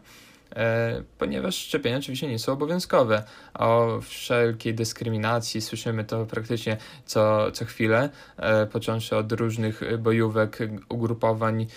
E, 0.56 1.04
ponieważ 1.18 1.56
szczepienia 1.56 1.98
oczywiście 1.98 2.28
nie 2.28 2.40
są 2.40 2.54
obowiązkowe. 2.54 3.24
O 3.54 4.00
wszelkiej 4.02 4.74
dyskryminacji 4.74 5.62
słyszymy 5.62 6.04
to 6.04 6.26
praktycznie 6.26 6.78
co, 7.06 7.52
co 7.52 7.66
chwilę, 7.66 8.10
e, 8.38 8.66
począwszy 8.66 9.16
od 9.18 9.32
różnych 9.32 9.98
bojówek, 10.00 10.60
ugrupowań 10.90 11.68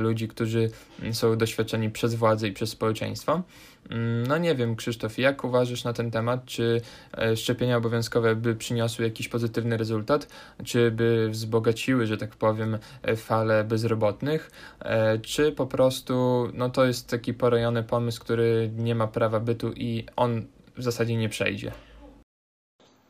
ludzi, 0.00 0.28
którzy 0.28 0.70
są 1.12 1.36
doświadczeni 1.36 1.90
przez 1.90 2.14
władzę 2.14 2.48
i 2.48 2.52
przez 2.52 2.70
społeczeństwo. 2.70 3.42
Mm, 3.92 4.26
no 4.26 4.38
nie 4.38 4.54
wiem, 4.54 4.76
Krzysztof, 4.76 5.18
jak 5.18 5.44
uważasz 5.44 5.84
na 5.84 5.92
ten 5.92 6.10
temat? 6.10 6.44
Czy 6.44 6.80
e, 7.18 7.36
szczepienia 7.36 7.76
obowiązkowe 7.76 8.36
by 8.36 8.56
przyniosły 8.56 9.04
jakiś 9.04 9.28
pozytywny 9.28 9.76
rezultat? 9.76 10.28
Czy 10.64 10.90
by 10.90 11.28
wzbogaciły, 11.30 12.06
że 12.06 12.16
tak 12.16 12.36
powiem, 12.36 12.78
e, 13.02 13.16
falę 13.16 13.64
bezrobotnych? 13.64 14.50
E, 14.80 15.18
czy 15.18 15.52
po 15.52 15.66
prostu 15.66 16.46
no 16.54 16.70
to 16.70 16.84
jest 16.84 17.10
taki 17.10 17.34
porojony 17.34 17.82
pomysł, 17.82 18.20
który 18.20 18.70
nie 18.76 18.94
ma 18.94 19.06
prawa 19.06 19.40
bytu 19.40 19.72
i 19.72 20.06
on 20.16 20.46
w 20.76 20.82
zasadzie 20.82 21.16
nie 21.16 21.28
przejdzie? 21.28 21.72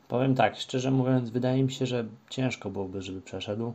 Powiem 0.07 0.35
tak, 0.35 0.55
szczerze 0.55 0.91
mówiąc, 0.91 1.29
wydaje 1.29 1.63
mi 1.63 1.71
się, 1.71 1.85
że 1.85 2.05
ciężko 2.29 2.69
byłoby, 2.69 3.01
żeby 3.01 3.21
przeszedł. 3.21 3.73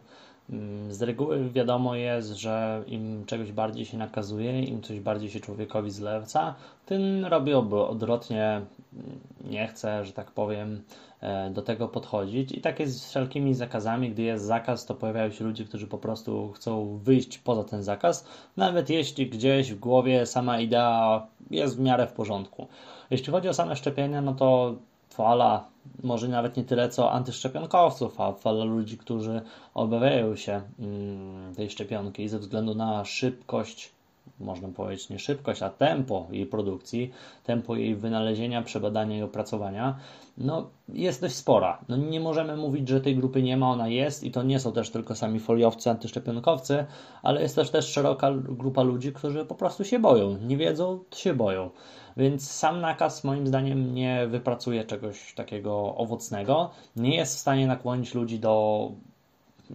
Mm, 0.50 0.92
z 0.92 1.02
reguły 1.02 1.50
wiadomo 1.50 1.94
jest, 1.94 2.28
że 2.28 2.82
im 2.86 3.24
czegoś 3.26 3.52
bardziej 3.52 3.84
się 3.84 3.98
nakazuje, 3.98 4.62
im 4.62 4.82
coś 4.82 5.00
bardziej 5.00 5.30
się 5.30 5.40
człowiekowi 5.40 5.90
zleca, 5.90 6.54
tym 6.86 7.26
robi 7.26 7.54
odwrotnie, 7.54 8.44
mm, 8.44 9.18
nie 9.50 9.66
chce, 9.68 10.04
że 10.04 10.12
tak 10.12 10.30
powiem, 10.30 10.82
e, 11.20 11.50
do 11.50 11.62
tego 11.62 11.88
podchodzić. 11.88 12.52
I 12.52 12.60
tak 12.60 12.80
jest 12.80 13.00
z 13.00 13.08
wszelkimi 13.08 13.54
zakazami. 13.54 14.10
Gdy 14.10 14.22
jest 14.22 14.44
zakaz, 14.44 14.86
to 14.86 14.94
pojawiają 14.94 15.30
się 15.30 15.44
ludzie, 15.44 15.64
którzy 15.64 15.86
po 15.86 15.98
prostu 15.98 16.52
chcą 16.52 16.98
wyjść 16.98 17.38
poza 17.38 17.64
ten 17.64 17.82
zakaz, 17.82 18.26
nawet 18.56 18.90
jeśli 18.90 19.26
gdzieś 19.26 19.72
w 19.72 19.78
głowie 19.78 20.26
sama 20.26 20.60
idea 20.60 21.26
jest 21.50 21.76
w 21.76 21.80
miarę 21.80 22.06
w 22.06 22.12
porządku. 22.12 22.66
Jeśli 23.10 23.32
chodzi 23.32 23.48
o 23.48 23.54
same 23.54 23.76
szczepienia, 23.76 24.20
no 24.20 24.34
to 24.34 24.74
fala, 25.18 25.64
może 26.02 26.28
nawet 26.28 26.56
nie 26.56 26.64
tyle 26.64 26.88
co 26.88 27.12
antyszczepionkowców, 27.12 28.20
a 28.20 28.32
fala 28.32 28.64
ludzi, 28.64 28.98
którzy 28.98 29.40
obawiają 29.74 30.36
się 30.36 30.62
mm, 30.78 31.54
tej 31.54 31.70
szczepionki 31.70 32.28
ze 32.28 32.38
względu 32.38 32.74
na 32.74 33.04
szybkość, 33.04 33.92
można 34.40 34.68
powiedzieć 34.68 35.08
nie 35.08 35.18
szybkość, 35.18 35.62
a 35.62 35.70
tempo 35.70 36.26
jej 36.30 36.46
produkcji, 36.46 37.10
tempo 37.44 37.76
jej 37.76 37.96
wynalezienia, 37.96 38.62
przebadania 38.62 39.18
i 39.18 39.22
opracowania, 39.22 39.98
no 40.38 40.66
jest 40.88 41.20
dość 41.20 41.34
spora. 41.34 41.78
No 41.88 41.96
nie 41.96 42.20
możemy 42.20 42.56
mówić, 42.56 42.88
że 42.88 43.00
tej 43.00 43.16
grupy 43.16 43.42
nie 43.42 43.56
ma, 43.56 43.70
ona 43.70 43.88
jest 43.88 44.24
i 44.24 44.30
to 44.30 44.42
nie 44.42 44.60
są 44.60 44.72
też 44.72 44.90
tylko 44.90 45.14
sami 45.14 45.40
foliowcy, 45.40 45.90
antyszczepionkowcy, 45.90 46.86
ale 47.22 47.42
jest 47.42 47.56
też 47.56 47.70
też 47.70 47.88
szeroka 47.88 48.32
grupa 48.32 48.82
ludzi, 48.82 49.12
którzy 49.12 49.44
po 49.44 49.54
prostu 49.54 49.84
się 49.84 49.98
boją. 49.98 50.38
Nie 50.38 50.56
wiedzą, 50.56 50.98
to 51.10 51.16
się 51.16 51.34
boją. 51.34 51.70
Więc 52.18 52.50
sam 52.50 52.80
nakaz 52.80 53.24
moim 53.24 53.46
zdaniem 53.46 53.94
nie 53.94 54.26
wypracuje 54.26 54.84
czegoś 54.84 55.34
takiego 55.34 55.96
owocnego, 55.96 56.70
nie 56.96 57.16
jest 57.16 57.36
w 57.36 57.38
stanie 57.38 57.66
nakłonić 57.66 58.14
ludzi 58.14 58.38
do 58.38 58.92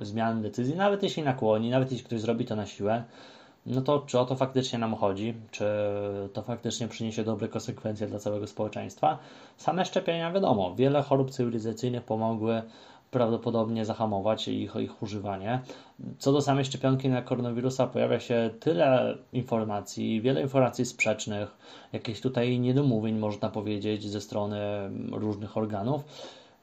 zmiany 0.02 0.42
decyzji, 0.42 0.76
nawet 0.76 1.04
jeśli 1.04 1.24
nakłoni, 1.24 1.70
nawet 1.70 1.92
jeśli 1.92 2.06
ktoś 2.06 2.22
zrobi 2.22 2.46
to 2.46 2.56
na 2.56 2.66
siłę, 2.66 3.04
no 3.66 3.82
to 3.82 4.00
czy 4.00 4.20
o 4.20 4.26
to 4.26 4.36
faktycznie 4.36 4.80
nam 4.80 4.96
chodzi, 4.96 5.34
czy 5.52 5.66
to 6.34 6.42
faktycznie 6.42 6.88
przyniesie 6.88 7.24
dobre 7.24 7.48
konsekwencje 7.48 8.08
dla 8.08 8.20
całego 8.20 8.48
społeczeństwa. 8.48 9.18
Same 9.58 9.86
szczepienia, 9.86 10.32
wiadomo, 10.32 10.76
wiele 10.76 11.02
chorób 11.02 11.32
cywilizacyjnych 11.32 12.04
pomogły 12.04 12.62
prawdopodobnie 13.14 13.86
zahamować 13.86 14.48
ich, 14.48 14.76
ich 14.76 15.04
używanie. 15.04 15.62
Co 16.18 16.32
do 16.32 16.42
samej 16.42 16.66
szczepionki 16.66 17.10
na 17.10 17.22
koronawirusa 17.22 17.88
pojawia 17.88 18.20
się 18.20 18.50
tyle 18.60 19.18
informacji, 19.34 20.22
wiele 20.22 20.42
informacji 20.42 20.86
sprzecznych, 20.86 21.58
jakichś 21.94 22.22
tutaj 22.22 22.60
niedomówień 22.60 23.18
można 23.18 23.50
powiedzieć 23.50 24.10
ze 24.10 24.22
strony 24.22 24.60
różnych 25.12 25.58
organów. 25.58 26.04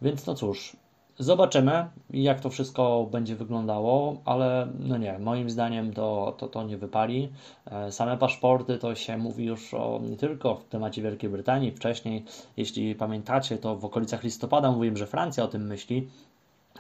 Więc 0.03 0.27
no 0.27 0.35
cóż, 0.35 0.77
Zobaczymy, 1.21 1.89
jak 2.11 2.41
to 2.41 2.51
wszystko 2.51 3.09
będzie 3.13 3.37
wyglądało, 3.37 4.17
ale 4.25 4.69
no 4.79 4.97
nie, 4.97 5.19
moim 5.19 5.51
zdaniem 5.51 5.93
to, 5.93 6.35
to, 6.39 6.49
to 6.49 6.63
nie 6.63 6.77
wypali. 6.77 7.33
E, 7.71 7.93
same 7.93 8.17
paszporty 8.17 8.79
to 8.79 8.95
się 8.95 9.19
mówi 9.19 9.45
już 9.45 9.75
o, 9.75 10.01
nie 10.11 10.17
tylko 10.17 10.55
w 10.55 10.65
temacie 10.65 11.03
Wielkiej 11.03 11.31
Brytanii. 11.31 11.73
Wcześniej, 11.73 12.25
jeśli 12.57 12.95
pamiętacie, 12.95 13.59
to 13.59 13.77
w 13.77 13.85
okolicach 13.85 14.25
listopada 14.25 14.73
mówiłem, 14.73 14.97
że 14.97 15.07
Francja 15.07 15.45
o 15.45 15.49
tym 15.49 15.67
myśli 15.67 16.09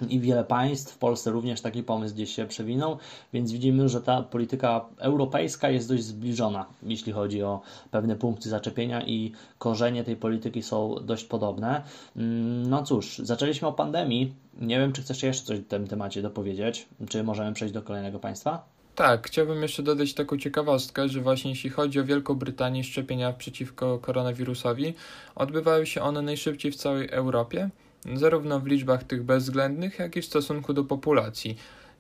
i 0.08 0.20
wiele 0.20 0.44
państw, 0.44 0.92
w 0.92 0.98
Polsce 0.98 1.30
również 1.30 1.60
taki 1.60 1.82
pomysł 1.82 2.14
gdzieś 2.14 2.34
się 2.34 2.46
przewinął, 2.46 2.98
więc 3.32 3.52
widzimy, 3.52 3.88
że 3.88 4.00
ta 4.00 4.22
polityka 4.22 4.84
europejska 4.98 5.70
jest 5.70 5.88
dość 5.88 6.04
zbliżona, 6.04 6.66
jeśli 6.82 7.12
chodzi 7.12 7.42
o 7.42 7.60
pewne 7.90 8.16
punkty 8.16 8.48
zaczepienia 8.48 9.02
i 9.06 9.32
korzenie 9.58 10.04
tej 10.04 10.16
polityki 10.16 10.62
są 10.62 10.94
dość 11.02 11.24
podobne. 11.24 11.82
Mm, 12.16 12.70
no 12.70 12.82
cóż, 12.82 13.18
zaczęliśmy 13.18 13.68
o 13.68 13.72
pandemii. 13.72 14.34
Nie 14.60 14.78
wiem, 14.78 14.92
czy 14.92 15.02
chcesz 15.02 15.22
jeszcze 15.22 15.46
coś 15.46 15.58
w 15.58 15.68
tym 15.68 15.86
temacie 15.86 16.22
dopowiedzieć, 16.22 16.88
czy 17.08 17.24
możemy 17.24 17.52
przejść 17.52 17.74
do 17.74 17.82
kolejnego 17.82 18.18
państwa? 18.18 18.64
Tak, 18.94 19.26
chciałbym 19.26 19.62
jeszcze 19.62 19.82
dodać 19.82 20.14
taką 20.14 20.38
ciekawostkę, 20.38 21.08
że 21.08 21.20
właśnie 21.20 21.50
jeśli 21.50 21.70
chodzi 21.70 22.00
o 22.00 22.04
Wielką 22.04 22.34
Brytanię, 22.34 22.84
szczepienia 22.84 23.32
przeciwko 23.32 23.98
koronawirusowi 23.98 24.94
odbywały 25.34 25.86
się 25.86 26.02
one 26.02 26.22
najszybciej 26.22 26.72
w 26.72 26.76
całej 26.76 27.08
Europie 27.10 27.70
zarówno 28.14 28.60
w 28.60 28.66
liczbach 28.66 29.04
tych 29.04 29.22
bezwzględnych, 29.22 29.98
jak 29.98 30.16
i 30.16 30.22
w 30.22 30.26
stosunku 30.26 30.72
do 30.72 30.84
populacji. 30.84 31.56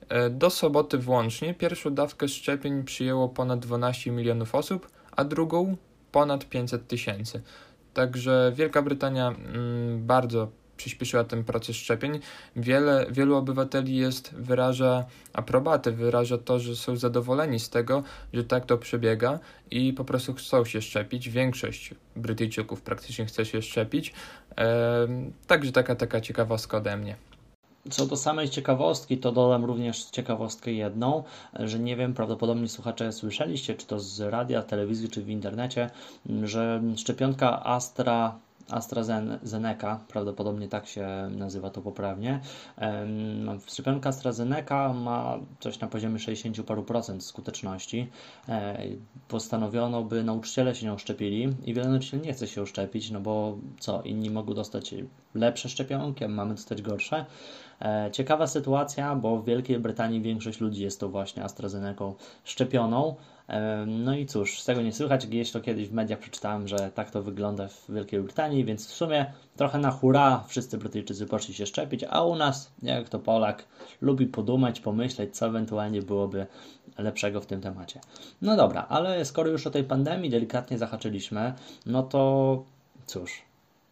E, 0.08 0.30
do 0.30 0.50
soboty 0.50 0.98
włącznie 0.98 1.54
pierwszą 1.54 1.94
dawkę 1.94 2.28
szczepień 2.28 2.84
przyjęło 2.84 3.28
ponad 3.28 3.60
12 3.60 4.10
milionów 4.10 4.54
osób, 4.54 4.90
a 5.12 5.24
drugą 5.24 5.76
ponad 6.12 6.48
500 6.48 6.86
tysięcy. 6.86 7.42
Także 7.94 8.52
Wielka 8.54 8.82
Brytania 8.82 9.28
mm, 9.28 10.06
bardzo 10.06 10.48
przyspieszyła 10.80 11.24
ten 11.24 11.44
proces 11.44 11.76
szczepień. 11.76 12.20
Wiele, 12.56 13.06
wielu 13.10 13.36
obywateli 13.36 13.96
jest, 13.96 14.34
wyraża 14.34 15.04
aprobatę, 15.32 15.92
wyraża 15.92 16.38
to, 16.38 16.58
że 16.58 16.76
są 16.76 16.96
zadowoleni 16.96 17.60
z 17.60 17.70
tego, 17.70 18.02
że 18.32 18.44
tak 18.44 18.66
to 18.66 18.78
przebiega 18.78 19.38
i 19.70 19.92
po 19.92 20.04
prostu 20.04 20.34
chcą 20.34 20.64
się 20.64 20.82
szczepić. 20.82 21.28
Większość 21.28 21.94
Brytyjczyków 22.16 22.82
praktycznie 22.82 23.26
chce 23.26 23.46
się 23.46 23.62
szczepić. 23.62 24.12
także 25.46 25.72
taka, 25.72 25.94
taka 25.94 26.20
ciekawostka 26.20 26.76
ode 26.76 26.96
mnie. 26.96 27.16
Co 27.90 28.06
do 28.06 28.16
samej 28.16 28.48
ciekawostki, 28.48 29.18
to 29.18 29.32
dodam 29.32 29.64
również 29.64 30.04
ciekawostkę 30.04 30.72
jedną, 30.72 31.24
że 31.58 31.78
nie 31.78 31.96
wiem, 31.96 32.14
prawdopodobnie 32.14 32.68
słuchacze 32.68 33.12
słyszeliście, 33.12 33.74
czy 33.74 33.86
to 33.86 34.00
z 34.00 34.20
radia, 34.20 34.62
telewizji, 34.62 35.08
czy 35.08 35.22
w 35.22 35.28
internecie, 35.28 35.90
że 36.42 36.82
szczepionka 36.96 37.64
Astra 37.64 38.38
AstraZeneca, 38.70 40.00
prawdopodobnie 40.08 40.68
tak 40.68 40.86
się 40.86 41.06
nazywa 41.30 41.70
to 41.70 41.80
poprawnie. 41.80 42.40
Szczepionka 43.66 44.08
AstraZeneca 44.08 44.92
ma 44.92 45.38
coś 45.60 45.80
na 45.80 45.88
poziomie 45.88 46.18
60 46.18 46.62
paru 46.62 46.82
procent 46.82 47.24
skuteczności. 47.24 48.10
E, 48.48 48.78
postanowiono, 49.28 50.02
by 50.02 50.24
nauczyciele 50.24 50.74
się 50.74 50.86
nią 50.86 50.98
szczepili 50.98 51.54
i 51.64 51.74
wiele 51.74 51.88
nauczycieli 51.88 52.26
nie 52.26 52.32
chce 52.32 52.46
się 52.46 52.66
szczepić, 52.66 53.10
no 53.10 53.20
bo 53.20 53.58
co, 53.78 54.02
inni 54.02 54.30
mogą 54.30 54.54
dostać 54.54 54.94
lepsze 55.34 55.68
szczepionki, 55.68 56.24
a 56.24 56.28
mamy 56.28 56.54
dostać 56.54 56.82
gorsze. 56.82 57.26
E, 57.82 58.10
ciekawa 58.12 58.46
sytuacja, 58.46 59.16
bo 59.16 59.36
w 59.36 59.44
Wielkiej 59.44 59.78
Brytanii 59.78 60.20
większość 60.20 60.60
ludzi 60.60 60.82
jest 60.82 61.00
to 61.00 61.08
właśnie 61.08 61.44
AstraZeneką 61.44 62.14
szczepioną. 62.44 63.16
No 63.86 64.14
i 64.14 64.26
cóż, 64.26 64.60
z 64.60 64.64
tego 64.64 64.82
nie 64.82 64.92
słychać, 64.92 65.26
gdzieś 65.26 65.50
to 65.50 65.60
kiedyś 65.60 65.88
w 65.88 65.92
mediach 65.92 66.18
przeczytałem, 66.18 66.68
że 66.68 66.90
tak 66.94 67.10
to 67.10 67.22
wygląda 67.22 67.68
w 67.68 67.90
Wielkiej 67.90 68.20
Brytanii, 68.20 68.64
więc 68.64 68.86
w 68.86 68.94
sumie 68.94 69.32
trochę 69.56 69.78
na 69.78 69.90
hura 69.90 70.44
wszyscy 70.48 70.78
Brytyjczycy 70.78 71.26
poszli 71.26 71.54
się 71.54 71.66
szczepić, 71.66 72.04
a 72.10 72.24
u 72.24 72.36
nas, 72.36 72.72
jak 72.82 73.08
to 73.08 73.18
Polak, 73.18 73.64
lubi 74.00 74.26
podumać, 74.26 74.80
pomyśleć, 74.80 75.36
co 75.36 75.46
ewentualnie 75.46 76.02
byłoby 76.02 76.46
lepszego 76.98 77.40
w 77.40 77.46
tym 77.46 77.60
temacie. 77.60 78.00
No 78.42 78.56
dobra, 78.56 78.86
ale 78.88 79.24
skoro 79.24 79.50
już 79.50 79.66
o 79.66 79.70
tej 79.70 79.84
pandemii 79.84 80.30
delikatnie 80.30 80.78
zahaczyliśmy, 80.78 81.54
no 81.86 82.02
to 82.02 82.62
cóż, 83.06 83.42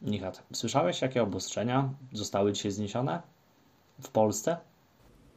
Nichat, 0.03 0.42
słyszałeś 0.53 1.03
jakie 1.03 1.23
obostrzenia 1.23 1.88
zostały 2.12 2.53
dzisiaj 2.53 2.73
zniesione 2.73 3.23
w 4.01 4.09
Polsce? 4.09 4.57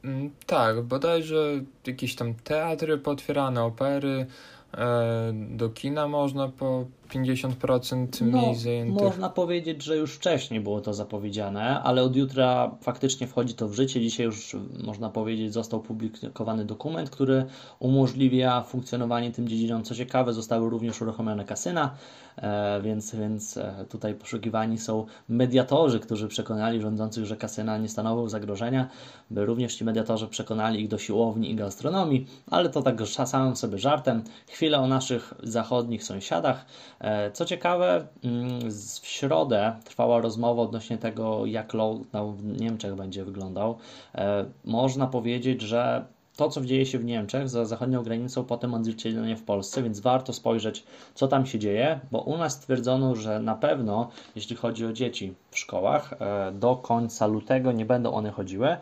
Mm, 0.04 0.30
tak, 0.46 0.82
bodajże 0.82 1.60
jakieś 1.86 2.14
tam 2.14 2.34
teatry 2.34 2.98
potwierane, 2.98 3.64
opery, 3.64 4.26
e, 4.74 5.32
do 5.32 5.68
kina 5.68 6.08
można 6.08 6.48
po 6.48 6.86
50% 7.12 8.06
no, 8.20 8.42
miejsc 8.42 8.62
zajętych. 8.62 9.02
Można 9.02 9.30
powiedzieć, 9.30 9.82
że 9.82 9.96
już 9.96 10.14
wcześniej 10.14 10.60
było 10.60 10.80
to 10.80 10.94
zapowiedziane, 10.94 11.82
ale 11.82 12.02
od 12.02 12.16
jutra 12.16 12.70
faktycznie 12.80 13.26
wchodzi 13.26 13.54
to 13.54 13.68
w 13.68 13.74
życie. 13.74 14.00
Dzisiaj 14.00 14.26
już 14.26 14.56
można 14.84 15.10
powiedzieć, 15.10 15.52
został 15.52 15.80
publikowany 15.80 16.64
dokument, 16.64 17.10
który 17.10 17.44
umożliwia 17.78 18.62
funkcjonowanie 18.62 19.32
tym 19.32 19.48
dziedzinom. 19.48 19.84
Co 19.84 19.94
ciekawe, 19.94 20.32
zostały 20.32 20.70
również 20.70 21.02
uruchomione 21.02 21.44
kasyna, 21.44 21.94
e, 22.36 22.80
więc, 22.82 23.14
więc 23.14 23.56
e, 23.56 23.84
tutaj 23.88 24.14
poszukiwani 24.14 24.78
są 24.78 25.06
mediatorzy, 25.28 26.00
którzy 26.00 26.28
przekonali 26.28 26.80
rządzących, 26.80 27.26
że 27.26 27.36
kasyna 27.36 27.78
nie 27.78 27.88
stanowią 27.88 28.28
zagrożenia, 28.28 28.88
by 29.30 29.46
również 29.46 29.74
ci 29.74 29.84
mediatorzy 29.84 30.28
przekonali 30.28 30.80
ich 30.80 30.88
do 30.88 30.98
siłowni 30.98 31.50
i 31.50 31.54
gastronomii, 31.54 32.26
ale 32.50 32.68
to 32.68 32.82
tak 32.82 33.02
samym 33.24 33.56
sobie 33.56 33.78
żartem. 33.78 34.22
Chwilę 34.48 34.78
o 34.78 34.86
naszych 34.86 35.34
zachodnich 35.42 36.04
sąsiadach. 36.04 36.66
E, 37.02 37.30
co 37.30 37.44
ciekawe, 37.44 38.06
mm, 38.24 38.70
w 39.00 39.06
środę 39.06 39.76
trwała 39.84 40.20
rozmowa 40.20 40.62
odnośnie 40.62 40.98
tego, 40.98 41.46
jak 41.46 41.74
lockdown 41.74 42.36
w 42.36 42.60
Niemczech 42.60 42.94
będzie 42.94 43.24
wyglądał. 43.24 43.78
E, 44.14 44.44
można 44.64 45.06
powiedzieć, 45.06 45.62
że 45.62 46.04
to, 46.36 46.48
co 46.48 46.60
dzieje 46.60 46.86
się 46.86 46.98
w 46.98 47.04
Niemczech 47.04 47.48
za 47.48 47.64
zachodnią 47.64 48.02
granicą, 48.02 48.44
potem 48.44 48.74
odzwierciedlenie 48.74 49.36
w 49.36 49.42
Polsce, 49.42 49.82
więc 49.82 50.00
warto 50.00 50.32
spojrzeć, 50.32 50.84
co 51.14 51.28
tam 51.28 51.46
się 51.46 51.58
dzieje, 51.58 52.00
bo 52.10 52.20
u 52.20 52.38
nas 52.38 52.52
stwierdzono, 52.52 53.14
że 53.14 53.40
na 53.40 53.54
pewno, 53.54 54.08
jeśli 54.36 54.56
chodzi 54.56 54.86
o 54.86 54.92
dzieci 54.92 55.34
w 55.50 55.58
szkołach, 55.58 56.14
e, 56.20 56.52
do 56.52 56.76
końca 56.76 57.26
lutego 57.26 57.72
nie 57.72 57.86
będą 57.86 58.12
one 58.12 58.30
chodziły. 58.30 58.76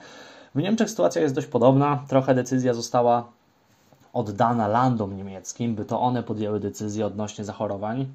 W 0.54 0.62
Niemczech 0.62 0.90
sytuacja 0.90 1.22
jest 1.22 1.34
dość 1.34 1.46
podobna. 1.46 2.04
Trochę 2.08 2.34
decyzja 2.34 2.74
została 2.74 3.32
oddana 4.12 4.68
landom 4.68 5.16
niemieckim, 5.16 5.74
by 5.74 5.84
to 5.84 6.00
one 6.00 6.22
podjęły 6.22 6.60
decyzję 6.60 7.06
odnośnie 7.06 7.44
zachorowań. 7.44 8.06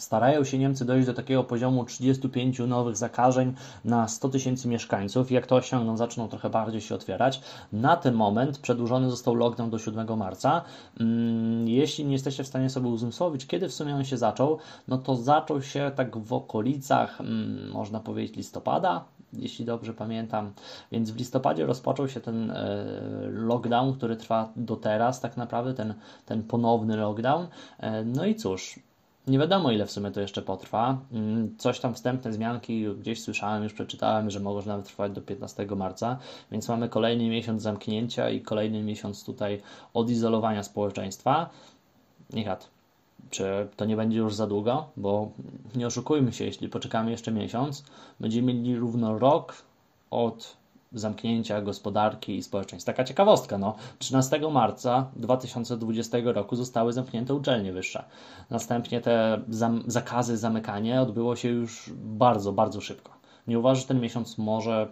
Starają 0.00 0.44
się 0.44 0.58
Niemcy 0.58 0.84
dojść 0.84 1.06
do 1.06 1.14
takiego 1.14 1.44
poziomu 1.44 1.84
35 1.84 2.58
nowych 2.58 2.96
zakażeń 2.96 3.54
na 3.84 4.08
100 4.08 4.28
tysięcy 4.28 4.68
mieszkańców. 4.68 5.30
Jak 5.30 5.46
to 5.46 5.56
osiągną, 5.56 5.96
zaczną 5.96 6.28
trochę 6.28 6.50
bardziej 6.50 6.80
się 6.80 6.94
otwierać. 6.94 7.40
Na 7.72 7.96
ten 7.96 8.14
moment 8.14 8.58
przedłużony 8.58 9.10
został 9.10 9.34
lockdown 9.34 9.70
do 9.70 9.78
7 9.78 10.16
marca. 10.16 10.62
Mm, 11.00 11.68
jeśli 11.68 12.04
nie 12.04 12.12
jesteście 12.12 12.44
w 12.44 12.46
stanie 12.46 12.70
sobie 12.70 12.88
uzmysłowić, 12.88 13.46
kiedy 13.46 13.68
w 13.68 13.74
sumie 13.74 13.94
on 13.94 14.04
się 14.04 14.16
zaczął, 14.16 14.58
no 14.88 14.98
to 14.98 15.16
zaczął 15.16 15.62
się 15.62 15.90
tak 15.96 16.18
w 16.18 16.32
okolicach, 16.32 17.20
mm, 17.20 17.70
można 17.72 18.00
powiedzieć, 18.00 18.36
listopada, 18.36 19.04
jeśli 19.32 19.64
dobrze 19.64 19.94
pamiętam. 19.94 20.52
Więc 20.92 21.10
w 21.10 21.16
listopadzie 21.16 21.66
rozpoczął 21.66 22.08
się 22.08 22.20
ten 22.20 22.50
e, 22.50 22.56
lockdown, 23.30 23.94
który 23.94 24.16
trwa 24.16 24.52
do 24.56 24.76
teraz, 24.76 25.20
tak 25.20 25.36
naprawdę, 25.36 25.74
ten, 25.74 25.94
ten 26.26 26.42
ponowny 26.42 26.96
lockdown. 26.96 27.46
E, 27.78 28.04
no 28.04 28.26
i 28.26 28.34
cóż, 28.34 28.80
nie 29.26 29.38
wiadomo, 29.38 29.70
ile 29.70 29.86
w 29.86 29.90
sumie 29.90 30.10
to 30.10 30.20
jeszcze 30.20 30.42
potrwa. 30.42 30.98
Mm, 31.12 31.56
coś 31.58 31.80
tam 31.80 31.94
wstępne 31.94 32.32
zmianki 32.32 32.86
gdzieś 33.00 33.22
słyszałem, 33.22 33.62
już 33.62 33.72
przeczytałem, 33.72 34.30
że 34.30 34.40
mogą 34.40 34.66
nawet 34.66 34.86
trwać 34.86 35.12
do 35.12 35.20
15 35.20 35.66
marca, 35.76 36.18
więc 36.52 36.68
mamy 36.68 36.88
kolejny 36.88 37.28
miesiąc 37.28 37.62
zamknięcia 37.62 38.30
i 38.30 38.40
kolejny 38.40 38.82
miesiąc 38.82 39.24
tutaj 39.24 39.60
odizolowania 39.94 40.62
społeczeństwa. 40.62 41.50
Nichat, 42.32 42.70
czy 43.30 43.68
to 43.76 43.84
nie 43.84 43.96
będzie 43.96 44.18
już 44.18 44.34
za 44.34 44.46
długo? 44.46 44.88
Bo 44.96 45.30
nie 45.74 45.86
oszukujmy 45.86 46.32
się, 46.32 46.44
jeśli 46.44 46.68
poczekamy 46.68 47.10
jeszcze 47.10 47.32
miesiąc, 47.32 47.84
będziemy 48.20 48.54
mieli 48.54 48.76
równo 48.76 49.18
rok 49.18 49.54
od 50.10 50.56
zamknięcia 50.92 51.62
gospodarki 51.62 52.36
i 52.36 52.42
społeczeństwa. 52.42 52.92
Taka 52.92 53.04
ciekawostka, 53.04 53.58
no. 53.58 53.76
13 53.98 54.40
marca 54.52 55.10
2020 55.16 56.18
roku 56.24 56.56
zostały 56.56 56.92
zamknięte 56.92 57.34
uczelnie 57.34 57.72
wyższe. 57.72 58.04
Następnie 58.50 59.00
te 59.00 59.40
zam 59.48 59.82
zakazy, 59.86 60.36
zamykanie 60.36 61.00
odbyło 61.00 61.36
się 61.36 61.48
już 61.48 61.90
bardzo, 61.94 62.52
bardzo 62.52 62.80
szybko. 62.80 63.12
Nie 63.46 63.58
uważasz, 63.58 63.82
że 63.82 63.88
ten 63.88 64.00
miesiąc 64.00 64.38
może 64.38 64.88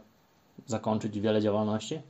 zakończyć 0.66 1.20
wiele 1.20 1.42
działalności? 1.42 2.00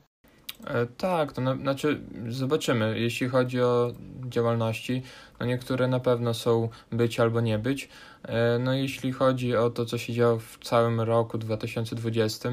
E, 0.67 0.87
tak, 0.87 1.33
to 1.33 1.41
na, 1.41 1.57
znaczy 1.57 2.01
zobaczymy. 2.29 3.01
Jeśli 3.01 3.29
chodzi 3.29 3.63
o 3.63 3.93
działalności, 4.29 5.03
no 5.41 5.47
niektóre 5.47 5.89
na 5.89 6.01
pewno 6.01 6.35
są 6.35 6.69
być 6.93 7.21
albo 7.21 7.41
nie 7.41 7.59
być. 7.59 7.89
E, 8.23 8.59
no 8.59 8.75
jeśli 8.75 9.13
chodzi 9.13 9.57
o 9.57 9.71
to, 9.71 9.87
co 9.87 9.99
się 9.99 10.13
działo 10.13 10.39
w 10.39 10.59
całym 10.63 11.01
roku 11.01 11.39
2020, 11.39 12.49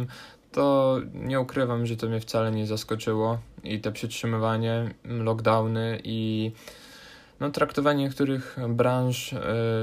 to 0.52 0.98
nie 1.14 1.40
ukrywam, 1.40 1.86
że 1.86 1.98
to 1.98 2.08
mnie 2.08 2.20
wcale 2.20 2.52
nie 2.52 2.68
zaskoczyło 2.68 3.40
i 3.64 3.80
te 3.80 3.92
przytrzymywanie, 3.92 4.94
lockdowny 5.06 6.00
i 6.04 6.52
no, 7.40 7.50
traktowanie 7.50 8.04
niektórych 8.04 8.58
branż 8.70 9.34
y, 9.34 9.38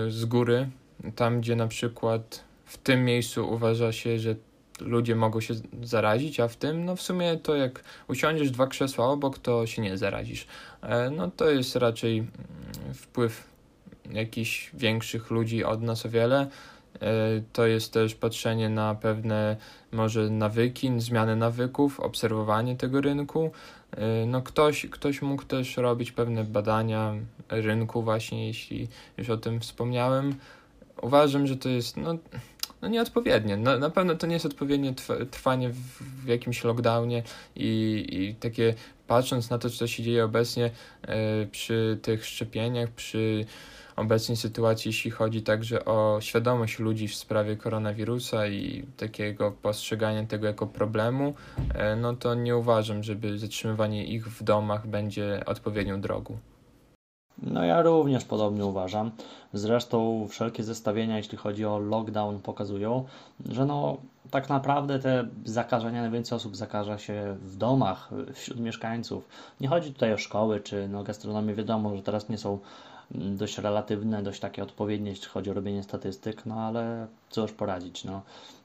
z 0.09 0.25
góry, 0.25 0.71
tam 1.17 1.41
gdzie 1.41 1.57
na 1.57 1.69
przykład 1.69 2.45
w 2.65 2.79
tym 2.79 3.05
miejscu 3.05 3.53
uważa 3.53 3.93
się, 3.93 4.19
że 4.19 4.35
ludzie 4.81 5.17
mogą 5.17 5.41
się 5.41 5.55
zarazić, 5.83 6.41
a 6.41 6.49
w 6.49 6.57
tym, 6.57 6.85
no 6.85 6.97
w 6.97 7.03
sumie 7.03 7.37
to 7.37 7.55
jak 7.55 7.85
usiądziesz 8.09 8.51
dwa 8.51 8.67
krzesła 8.67 9.07
obok, 9.07 9.39
to 9.39 9.67
się 9.67 9.83
nie 9.83 9.99
zarazisz. 9.99 10.47
E, 10.83 11.11
no 11.11 11.31
to 11.31 11.51
jest 11.51 11.77
raczej 11.77 12.19
mm, 12.19 12.95
wpływ 12.95 13.53
jakichś 14.13 14.71
większych 14.75 15.31
ludzi 15.31 15.65
od 15.65 15.83
nas 15.83 16.07
o 16.07 16.09
wiele. 16.09 16.47
E, 17.01 17.09
to 17.53 17.67
jest 17.67 17.93
też 17.93 18.15
patrzenie 18.15 18.69
na 18.69 18.95
pewne 18.95 19.57
może 19.93 20.31
nawyki, 20.31 21.01
zmiany 21.01 21.37
nawyków, 21.37 22.01
obserwowanie 22.01 22.77
tego 22.77 23.01
rynku. 23.01 23.51
E, 23.91 24.27
no 24.27 24.43
ktoś, 24.43 24.87
ktoś 24.87 25.23
mógł 25.23 25.45
też 25.45 25.77
robić 25.77 26.13
pewne 26.13 26.45
badania 26.45 27.15
rynku 27.49 28.03
właśnie, 28.03 28.47
jeśli 28.47 28.89
już 29.19 29.31
o 29.31 29.37
tym 29.37 29.61
wspomniałem. 29.61 30.35
Uważam, 31.03 31.47
że 31.47 31.57
to 31.57 31.69
jest 31.69 31.97
no, 31.97 32.19
no 32.83 32.89
nieodpowiednie. 32.89 33.57
No, 33.57 33.79
na 33.79 33.91
pewno 33.91 34.15
to 34.15 34.27
nie 34.27 34.35
jest 34.35 34.47
odpowiednie 34.47 34.95
trwanie 35.31 35.71
w, 35.71 35.77
w 36.25 36.27
jakimś 36.27 36.65
lockdownie 36.65 37.23
i, 37.57 38.05
i 38.11 38.35
takie 38.35 38.75
patrząc 39.07 39.51
na 39.51 39.59
to, 39.59 39.71
co 39.71 39.87
się 39.87 40.03
dzieje 40.03 40.25
obecnie 40.25 40.71
e, 41.03 41.47
przy 41.47 41.99
tych 42.03 42.27
szczepieniach, 42.27 42.91
przy 42.91 43.47
obecnej 43.97 44.37
sytuacji, 44.37 44.89
jeśli 44.89 45.11
chodzi 45.11 45.43
także 45.43 45.85
o 45.85 46.19
świadomość 46.21 46.79
ludzi 46.79 47.09
w 47.09 47.15
sprawie 47.15 47.57
koronawirusa 47.57 48.47
i 48.47 48.85
takiego 48.97 49.53
postrzegania 49.53 50.27
tego 50.27 50.47
jako 50.47 50.67
problemu, 50.67 51.35
e, 51.75 51.97
no 51.97 52.17
to 52.17 52.35
nie 52.35 52.57
uważam, 52.57 53.03
żeby 53.03 53.39
zatrzymywanie 53.39 54.05
ich 54.05 54.29
w 54.29 54.43
domach 54.43 54.87
będzie 54.87 55.43
odpowiednią 55.47 56.01
drogą. 56.01 56.39
No 57.39 57.65
ja 57.65 57.83
również 57.83 58.25
podobnie 58.25 58.65
uważam. 58.67 59.11
Zresztą 59.53 60.27
wszelkie 60.29 60.65
zestawienia, 60.65 61.17
jeśli 61.17 61.39
chodzi 61.39 61.67
o 61.67 61.79
lockdown, 61.79 62.41
pokazują, 62.41 63.05
że 63.49 63.67
no 63.67 63.97
tak 64.31 64.49
naprawdę 64.49 64.99
te 64.99 65.29
zakażenia, 65.45 66.01
najwięcej 66.01 66.37
osób 66.37 66.57
zakaża 66.57 66.99
się 66.99 67.37
w 67.43 67.57
domach, 67.57 68.11
wśród 68.35 68.61
mieszkańców. 68.61 69.29
Nie 69.61 69.69
chodzi 69.69 69.93
tutaj 69.93 70.13
o 70.15 70.19
szkoły 70.19 70.61
czy 70.61 70.89
no 70.89 71.03
gastronomię. 71.03 71.55
Wiadomo, 71.55 71.97
że 71.97 72.03
teraz 72.03 72.29
nie 72.29 72.39
są 72.39 72.59
dość 73.15 73.59
relatywne, 73.59 74.23
dość 74.23 74.41
takie 74.41 74.63
odpowiednie, 74.63 75.11
jeśli 75.11 75.27
chodzi 75.27 75.51
o 75.51 75.55
robienie 75.55 75.83
statystyk, 75.83 76.47
no 76.47 76.55
ale 76.55 77.07
cóż 77.31 77.53
poradzić, 77.53 78.05
no. 78.05 78.23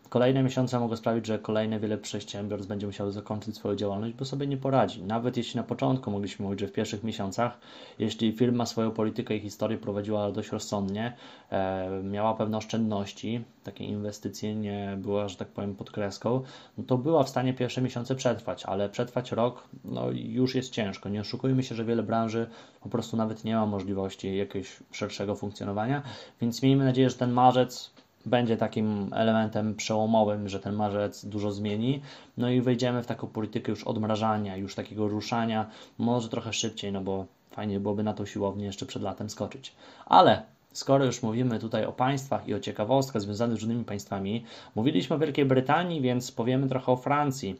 Kolejne 0.09 0.43
miesiące 0.43 0.79
mogą 0.79 0.95
sprawić, 0.95 1.25
że 1.25 1.39
kolejne 1.39 1.79
wiele 1.79 1.97
przedsiębiorstw 1.97 2.69
będzie 2.69 2.87
musiało 2.87 3.11
zakończyć 3.11 3.55
swoją 3.55 3.75
działalność, 3.75 4.13
bo 4.13 4.25
sobie 4.25 4.47
nie 4.47 4.57
poradzi. 4.57 5.03
Nawet 5.03 5.37
jeśli 5.37 5.57
na 5.57 5.63
początku 5.63 6.11
mogliśmy 6.11 6.45
mówić, 6.45 6.59
że 6.59 6.67
w 6.67 6.71
pierwszych 6.71 7.03
miesiącach, 7.03 7.57
jeśli 7.99 8.31
firma 8.31 8.65
swoją 8.65 8.91
politykę 8.91 9.35
i 9.35 9.39
historię 9.39 9.77
prowadziła 9.77 10.31
dość 10.31 10.49
rozsądnie, 10.49 11.13
e, 11.51 12.01
miała 12.03 12.33
pewne 12.33 12.57
oszczędności, 12.57 13.43
takie 13.63 13.85
inwestycje 13.85 14.55
nie 14.55 14.97
była, 14.97 15.27
że 15.27 15.35
tak 15.35 15.47
powiem, 15.47 15.75
pod 15.75 15.91
kreską, 15.91 16.41
no 16.77 16.83
to 16.83 16.97
była 16.97 17.23
w 17.23 17.29
stanie 17.29 17.53
pierwsze 17.53 17.81
miesiące 17.81 18.15
przetrwać, 18.15 18.65
ale 18.65 18.89
przetrwać 18.89 19.31
rok 19.31 19.63
no, 19.85 20.05
już 20.11 20.55
jest 20.55 20.71
ciężko. 20.71 21.09
Nie 21.09 21.21
oszukujmy 21.21 21.63
się, 21.63 21.75
że 21.75 21.85
wiele 21.85 22.03
branży 22.03 22.47
po 22.81 22.89
prostu 22.89 23.17
nawet 23.17 23.43
nie 23.43 23.55
ma 23.55 23.65
możliwości 23.65 24.37
jakiegoś 24.37 24.77
szerszego 24.91 25.35
funkcjonowania, 25.35 26.03
więc 26.41 26.63
miejmy 26.63 26.85
nadzieję, 26.85 27.09
że 27.09 27.15
ten 27.15 27.31
marzec 27.31 27.91
będzie 28.27 28.57
takim 28.57 29.13
elementem 29.13 29.75
przełomowym, 29.75 30.49
że 30.49 30.59
ten 30.59 30.75
marzec 30.75 31.25
dużo 31.25 31.51
zmieni. 31.51 32.01
No 32.37 32.49
i 32.49 32.61
wejdziemy 32.61 33.03
w 33.03 33.07
taką 33.07 33.27
politykę 33.27 33.71
już 33.71 33.83
odmrażania, 33.83 34.57
już 34.57 34.75
takiego 34.75 35.07
ruszania, 35.07 35.65
może 35.97 36.29
trochę 36.29 36.53
szybciej, 36.53 36.91
no 36.91 37.01
bo 37.01 37.25
Fajnie 37.57 37.79
byłoby 37.79 38.03
na 38.03 38.13
tą 38.13 38.25
siłownię 38.25 38.65
jeszcze 38.65 38.85
przed 38.85 39.03
latem 39.03 39.29
skoczyć. 39.29 39.73
Ale 40.05 40.43
skoro 40.73 41.05
już 41.05 41.23
mówimy 41.23 41.59
tutaj 41.59 41.85
o 41.85 41.91
państwach 41.91 42.47
i 42.47 42.53
o 42.53 42.59
ciekawostkach 42.59 43.21
związanych 43.21 43.57
z 43.57 43.61
różnymi 43.61 43.83
państwami, 43.83 44.45
mówiliśmy 44.75 45.15
o 45.15 45.19
Wielkiej 45.19 45.45
Brytanii, 45.45 46.01
więc 46.01 46.31
powiemy 46.31 46.69
trochę 46.69 46.91
o 46.91 46.95
Francji, 46.95 47.55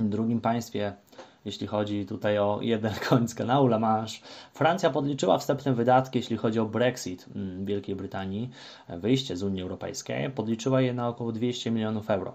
drugim 0.00 0.40
państwie 0.40 0.92
jeśli 1.44 1.66
chodzi 1.66 2.06
tutaj 2.06 2.38
o 2.38 2.58
jeden 2.62 2.92
końc 3.08 3.34
kanału 3.34 3.66
La 3.66 3.78
Manche. 3.78 4.18
Francja 4.52 4.90
podliczyła 4.90 5.38
wstępne 5.38 5.74
wydatki, 5.74 6.18
jeśli 6.18 6.36
chodzi 6.36 6.60
o 6.60 6.66
Brexit 6.66 7.26
mm, 7.34 7.64
Wielkiej 7.64 7.96
Brytanii, 7.96 8.50
wyjście 8.88 9.36
z 9.36 9.42
Unii 9.42 9.62
Europejskiej, 9.62 10.30
podliczyła 10.30 10.80
je 10.80 10.94
na 10.94 11.08
około 11.08 11.32
200 11.32 11.70
milionów 11.70 12.10
euro. 12.10 12.34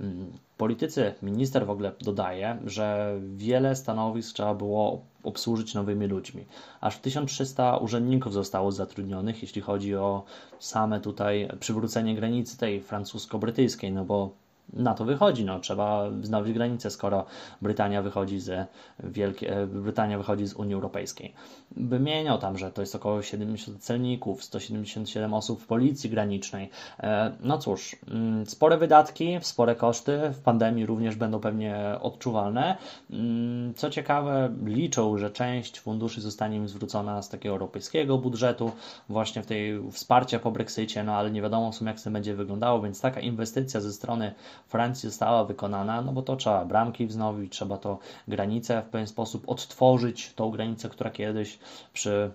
Mm, 0.00 0.32
politycy, 0.56 1.14
minister 1.22 1.66
w 1.66 1.70
ogóle 1.70 1.92
dodaje, 2.00 2.58
że 2.66 3.16
wiele 3.36 3.76
stanowisk 3.76 4.34
trzeba 4.34 4.54
było 4.54 5.02
obsłużyć 5.22 5.74
nowymi 5.74 6.06
ludźmi. 6.06 6.44
Aż 6.80 6.98
1300 6.98 7.76
urzędników 7.76 8.32
zostało 8.32 8.72
zatrudnionych, 8.72 9.42
jeśli 9.42 9.62
chodzi 9.62 9.96
o 9.96 10.24
same 10.58 11.00
tutaj 11.00 11.48
przywrócenie 11.60 12.14
granicy 12.14 12.58
tej 12.58 12.82
francusko-brytyjskiej, 12.82 13.92
no 13.92 14.04
bo 14.04 14.45
na 14.72 14.94
to 14.94 15.04
wychodzi. 15.04 15.44
No, 15.44 15.60
trzeba 15.60 16.10
wznowić 16.10 16.54
granice, 16.54 16.90
skoro 16.90 17.24
Brytania 17.62 18.02
wychodzi 18.02 18.40
z, 18.40 18.68
Wielkie, 19.04 19.56
e, 19.56 19.66
Brytania 19.66 20.18
wychodzi 20.18 20.46
z 20.46 20.54
Unii 20.54 20.74
Europejskiej. 20.74 21.34
Wymieniał 21.76 22.38
tam, 22.38 22.58
że 22.58 22.72
to 22.72 22.82
jest 22.82 22.94
około 22.94 23.22
70 23.22 23.82
celników, 23.82 24.44
177 24.44 25.34
osób 25.34 25.62
w 25.62 25.66
policji 25.66 26.10
granicznej. 26.10 26.70
E, 27.00 27.32
no 27.40 27.58
cóż, 27.58 27.96
mm, 28.10 28.46
spore 28.46 28.78
wydatki, 28.78 29.38
spore 29.40 29.74
koszty 29.74 30.20
w 30.30 30.40
pandemii 30.40 30.86
również 30.86 31.16
będą 31.16 31.40
pewnie 31.40 31.96
odczuwalne. 32.00 32.76
Mm, 33.10 33.74
co 33.74 33.90
ciekawe, 33.90 34.52
liczą, 34.64 35.18
że 35.18 35.30
część 35.30 35.80
funduszy 35.80 36.20
zostanie 36.20 36.56
im 36.56 36.68
zwrócona 36.68 37.22
z 37.22 37.28
takiego 37.28 37.52
europejskiego 37.52 38.18
budżetu, 38.18 38.72
właśnie 39.08 39.42
w 39.42 39.46
tej 39.46 39.90
wsparcia 39.92 40.38
po 40.38 40.50
Brexicie, 40.50 41.04
no 41.04 41.12
ale 41.14 41.30
nie 41.30 41.42
wiadomo 41.42 41.72
w 41.72 41.74
sumie 41.74 41.90
jak 41.90 42.00
to 42.00 42.10
będzie 42.10 42.34
wyglądało, 42.34 42.82
więc 42.82 43.00
taka 43.00 43.20
inwestycja 43.20 43.80
ze 43.80 43.92
strony 43.92 44.34
Francji 44.66 45.08
została 45.08 45.44
wykonana, 45.44 46.02
no 46.02 46.12
bo 46.12 46.22
to 46.22 46.36
trzeba 46.36 46.64
bramki 46.64 47.06
wznowić, 47.06 47.52
trzeba 47.52 47.78
to 47.78 47.98
granicę 48.28 48.82
w 48.82 48.90
pewien 48.90 49.06
sposób 49.06 49.48
odtworzyć, 49.48 50.32
tą 50.34 50.50
granicę, 50.50 50.88
która 50.88 51.10
kiedyś 51.10 51.58
przy 51.92 52.30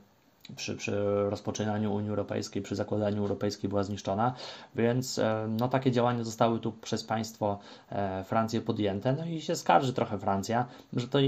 przy, 0.55 0.75
przy 0.75 1.03
rozpoczynaniu 1.29 1.93
Unii 1.93 2.09
Europejskiej, 2.09 2.61
przy 2.61 2.75
zakładaniu 2.75 3.21
europejskiej 3.21 3.69
była 3.69 3.83
zniszczona, 3.83 4.33
więc 4.75 5.19
e, 5.19 5.47
no, 5.59 5.67
takie 5.67 5.91
działania 5.91 6.23
zostały 6.23 6.59
tu 6.59 6.71
przez 6.71 7.03
państwo 7.03 7.59
e, 7.91 8.23
Francję 8.23 8.61
podjęte, 8.61 9.13
no 9.13 9.25
i 9.25 9.41
się 9.41 9.55
skarży 9.55 9.93
trochę 9.93 10.17
Francja, 10.17 10.65
że 10.93 11.07
to 11.07 11.19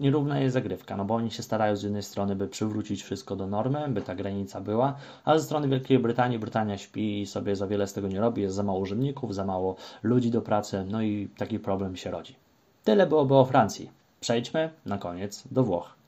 nierówna 0.00 0.40
jest 0.40 0.54
zagrywka, 0.54 0.96
no 0.96 1.04
bo 1.04 1.14
oni 1.14 1.30
się 1.30 1.42
starają 1.42 1.76
z 1.76 1.82
jednej 1.82 2.02
strony, 2.02 2.36
by 2.36 2.48
przywrócić 2.48 3.02
wszystko 3.02 3.36
do 3.36 3.46
normy, 3.46 3.88
by 3.88 4.02
ta 4.02 4.14
granica 4.14 4.60
była, 4.60 4.96
a 5.24 5.38
ze 5.38 5.44
strony 5.44 5.68
Wielkiej 5.68 5.98
Brytanii, 5.98 6.38
Brytania 6.38 6.78
śpi 6.78 7.20
i 7.20 7.26
sobie 7.26 7.56
za 7.56 7.66
wiele 7.66 7.86
z 7.86 7.92
tego 7.92 8.08
nie 8.08 8.20
robi, 8.20 8.42
jest 8.42 8.54
za 8.54 8.62
mało 8.62 8.78
urzędników, 8.78 9.34
za 9.34 9.44
mało 9.44 9.76
ludzi 10.02 10.30
do 10.30 10.42
pracy, 10.42 10.84
no 10.90 11.02
i 11.02 11.28
taki 11.36 11.58
problem 11.58 11.96
się 11.96 12.10
rodzi. 12.10 12.34
Tyle 12.84 13.06
byłoby 13.06 13.34
o 13.34 13.44
Francji. 13.44 13.90
Przejdźmy 14.20 14.70
na 14.86 14.98
koniec 14.98 15.44
do 15.50 15.64
Włoch. 15.64 15.99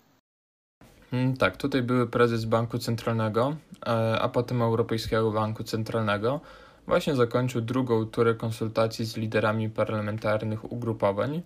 Mm, 1.13 1.37
tak, 1.37 1.57
tutaj 1.57 1.83
były 1.83 2.07
prezes 2.07 2.45
Banku 2.45 2.79
Centralnego, 2.79 3.57
e, 3.87 4.19
a 4.21 4.29
potem 4.29 4.63
Europejskiego 4.63 5.31
Banku 5.31 5.65
Centralnego. 5.65 6.41
Właśnie 6.87 7.17
zakończył 7.17 7.61
drugą 7.61 8.07
turę 8.07 8.35
konsultacji 8.35 9.05
z 9.05 9.17
liderami 9.17 9.71
parlamentarnych 9.71 10.73
ugrupowań. 10.73 11.43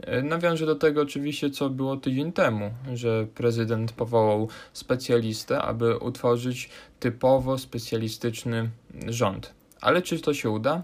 E, 0.00 0.22
nawiążę 0.22 0.66
do 0.66 0.74
tego 0.74 1.02
oczywiście, 1.02 1.50
co 1.50 1.70
było 1.70 1.96
tydzień 1.96 2.32
temu, 2.32 2.70
że 2.94 3.26
prezydent 3.34 3.92
powołał 3.92 4.48
specjalistę, 4.72 5.62
aby 5.62 5.98
utworzyć 5.98 6.70
typowo 7.00 7.58
specjalistyczny 7.58 8.70
rząd. 9.08 9.54
Ale 9.80 10.02
czy 10.02 10.20
to 10.20 10.34
się 10.34 10.50
uda? 10.50 10.82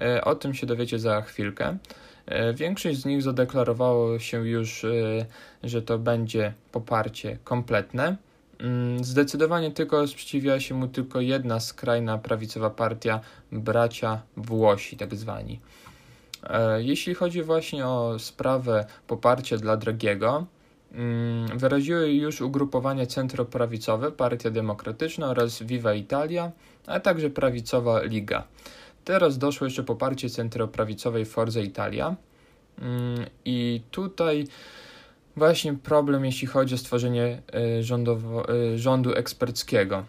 E, 0.00 0.24
o 0.24 0.34
tym 0.34 0.54
się 0.54 0.66
dowiecie 0.66 0.98
za 0.98 1.22
chwilkę. 1.22 1.76
E, 2.28 2.54
większość 2.54 2.98
z 2.98 3.04
nich 3.04 3.22
zadeklarowało 3.22 4.18
się 4.18 4.48
już, 4.48 4.84
e, 4.84 4.88
że 5.62 5.82
to 5.82 5.98
będzie 5.98 6.52
poparcie 6.72 7.38
kompletne. 7.44 8.16
Mm, 8.58 9.04
zdecydowanie 9.04 9.70
tylko 9.70 10.06
sprzeciwiała 10.06 10.60
się 10.60 10.74
mu 10.74 10.88
tylko 10.88 11.20
jedna 11.20 11.60
skrajna 11.60 12.18
prawicowa 12.18 12.70
partia, 12.70 13.20
bracia 13.52 14.22
Włosi, 14.36 14.96
tak 14.96 15.14
zwani. 15.14 15.60
E, 16.42 16.82
jeśli 16.82 17.14
chodzi 17.14 17.42
właśnie 17.42 17.86
o 17.86 18.18
sprawę 18.18 18.86
poparcia 19.06 19.56
dla 19.56 19.76
Dragiego, 19.76 20.46
mm, 20.92 21.58
wyraziły 21.58 22.12
już 22.12 22.40
ugrupowanie 22.40 23.06
centroprawicowe, 23.06 24.12
Partia 24.12 24.50
Demokratyczna 24.50 25.26
oraz 25.26 25.62
Viva 25.62 25.94
Italia, 25.94 26.52
a 26.86 27.00
także 27.00 27.30
prawicowa 27.30 28.02
Liga. 28.02 28.44
Teraz 29.08 29.38
doszło 29.38 29.64
jeszcze 29.64 29.82
poparcie 29.82 30.30
centroprawicowej 30.30 31.24
Forza 31.24 31.60
Italia. 31.60 32.16
Mm, 32.78 33.26
I 33.44 33.80
tutaj 33.90 34.46
właśnie 35.36 35.74
problem, 35.74 36.24
jeśli 36.24 36.46
chodzi 36.46 36.74
o 36.74 36.78
stworzenie 36.78 37.42
e, 37.54 37.82
rządowo, 37.82 38.48
e, 38.48 38.78
rządu 38.78 39.14
eksperckiego. 39.14 40.04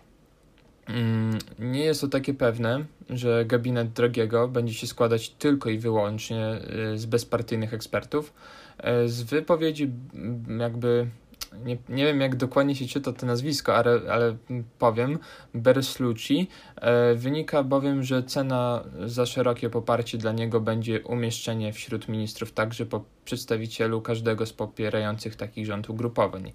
Mm, 0.87 1.37
nie 1.59 1.83
jest 1.83 2.01
to 2.01 2.07
takie 2.07 2.33
pewne, 2.33 2.85
że 3.09 3.45
gabinet 3.45 3.93
Drogiego 3.93 4.47
będzie 4.47 4.73
się 4.73 4.87
składać 4.87 5.29
tylko 5.29 5.69
i 5.69 5.77
wyłącznie 5.77 6.45
e, 6.45 6.97
z 6.97 7.05
bezpartyjnych 7.05 7.73
ekspertów. 7.73 8.33
Z 9.05 9.21
wypowiedzi 9.21 9.91
jakby 10.59 11.07
nie, 11.65 11.77
nie 11.89 12.05
wiem 12.05 12.21
jak 12.21 12.35
dokładnie 12.35 12.75
się 12.75 12.85
czyta 12.85 13.13
to 13.13 13.25
nazwisko, 13.25 13.75
ale, 13.75 14.01
ale 14.11 14.37
powiem, 14.79 15.19
Bersluci. 15.53 16.47
E, 16.75 17.15
wynika 17.15 17.63
bowiem, 17.63 18.03
że 18.03 18.23
cena 18.23 18.83
za 19.05 19.25
szerokie 19.25 19.69
poparcie 19.69 20.17
dla 20.17 20.31
niego 20.31 20.61
będzie 20.61 21.03
umieszczenie 21.03 21.73
wśród 21.73 22.07
ministrów 22.07 22.51
także 22.51 22.85
po 22.85 23.03
przedstawicielu 23.25 24.01
każdego 24.01 24.45
z 24.45 24.53
popierających 24.53 25.35
takich 25.35 25.65
rząd 25.65 25.89
ugrupowań. 25.89 26.51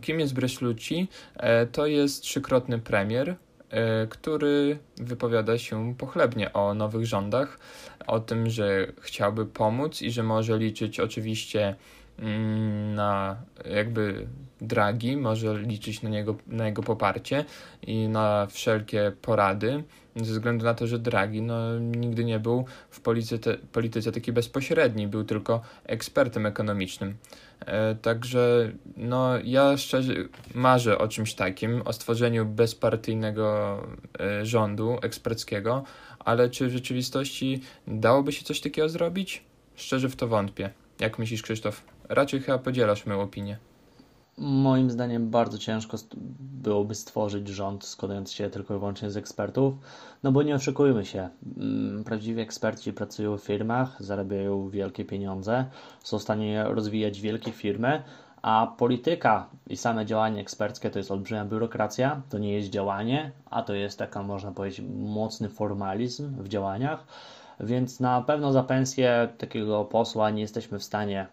Kim 0.00 0.20
jest 0.20 0.34
Bersluci? 0.34 1.08
E, 1.36 1.66
to 1.66 1.86
jest 1.86 2.22
trzykrotny 2.22 2.78
premier, 2.78 3.36
e, 3.70 4.06
który 4.06 4.78
wypowiada 4.96 5.58
się 5.58 5.94
pochlebnie 5.98 6.52
o 6.52 6.74
nowych 6.74 7.06
rządach, 7.06 7.58
o 8.06 8.20
tym, 8.20 8.50
że 8.50 8.92
chciałby 9.00 9.46
pomóc 9.46 10.02
i 10.02 10.10
że 10.10 10.22
może 10.22 10.58
liczyć 10.58 11.00
oczywiście 11.00 11.76
na 12.94 13.36
jakby 13.70 14.26
Dragi, 14.60 15.16
może 15.16 15.58
liczyć 15.58 16.02
na, 16.02 16.10
niego, 16.10 16.36
na 16.46 16.66
jego 16.66 16.82
poparcie 16.82 17.44
i 17.82 18.08
na 18.08 18.46
wszelkie 18.46 19.12
porady, 19.22 19.84
ze 20.16 20.32
względu 20.32 20.64
na 20.64 20.74
to, 20.74 20.86
że 20.86 20.98
Dragi 20.98 21.42
no, 21.42 21.78
nigdy 21.78 22.24
nie 22.24 22.38
był 22.38 22.64
w 22.90 23.00
polityce, 23.00 23.56
polityce 23.72 24.12
taki 24.12 24.32
bezpośredni, 24.32 25.08
był 25.08 25.24
tylko 25.24 25.60
ekspertem 25.84 26.46
ekonomicznym. 26.46 27.16
E, 27.66 27.94
także 27.94 28.72
no, 28.96 29.30
ja 29.44 29.76
szczerze 29.76 30.14
marzę 30.54 30.98
o 30.98 31.08
czymś 31.08 31.34
takim, 31.34 31.82
o 31.84 31.92
stworzeniu 31.92 32.46
bezpartyjnego 32.46 33.78
e, 34.20 34.46
rządu 34.46 34.98
eksperckiego, 35.02 35.84
ale 36.18 36.50
czy 36.50 36.68
w 36.68 36.72
rzeczywistości 36.72 37.60
dałoby 37.86 38.32
się 38.32 38.44
coś 38.44 38.60
takiego 38.60 38.88
zrobić? 38.88 39.42
Szczerze 39.76 40.08
w 40.08 40.16
to 40.16 40.28
wątpię. 40.28 40.70
Jak 41.00 41.18
myślisz, 41.18 41.42
Krzysztof? 41.42 41.82
Raczej 42.10 42.40
chyba 42.40 42.58
podzielasz 42.58 43.06
moją 43.06 43.20
opinię. 43.20 43.58
Moim 44.38 44.90
zdaniem 44.90 45.30
bardzo 45.30 45.58
ciężko 45.58 45.96
byłoby 46.40 46.94
stworzyć 46.94 47.48
rząd 47.48 47.84
składający 47.84 48.34
się 48.34 48.50
tylko 48.50 48.74
i 48.74 48.78
wyłącznie 48.78 49.10
z 49.10 49.16
ekspertów, 49.16 49.74
no 50.22 50.32
bo 50.32 50.42
nie 50.42 50.54
oszukujmy 50.54 51.06
się, 51.06 51.28
mm, 51.56 52.04
prawdziwi 52.04 52.40
eksperci 52.40 52.92
pracują 52.92 53.38
w 53.38 53.44
firmach, 53.44 54.02
zarabiają 54.02 54.68
wielkie 54.68 55.04
pieniądze, 55.04 55.64
są 56.02 56.18
w 56.18 56.22
stanie 56.22 56.64
rozwijać 56.64 57.20
wielkie 57.20 57.52
firmy, 57.52 58.02
a 58.42 58.74
polityka 58.78 59.48
i 59.66 59.76
same 59.76 60.06
działanie 60.06 60.40
eksperckie 60.40 60.90
to 60.90 60.98
jest 60.98 61.10
olbrzymia 61.10 61.44
biurokracja, 61.44 62.22
to 62.28 62.38
nie 62.38 62.52
jest 62.52 62.70
działanie, 62.70 63.32
a 63.50 63.62
to 63.62 63.74
jest 63.74 63.98
taka, 63.98 64.22
można 64.22 64.52
powiedzieć, 64.52 64.86
mocny 64.98 65.48
formalizm 65.48 66.42
w 66.42 66.48
działaniach, 66.48 67.06
więc 67.60 68.00
na 68.00 68.22
pewno 68.22 68.52
za 68.52 68.62
pensję 68.62 69.28
takiego 69.38 69.84
posła 69.84 70.30
nie 70.30 70.42
jesteśmy 70.42 70.78
w 70.78 70.84
stanie 70.84 71.26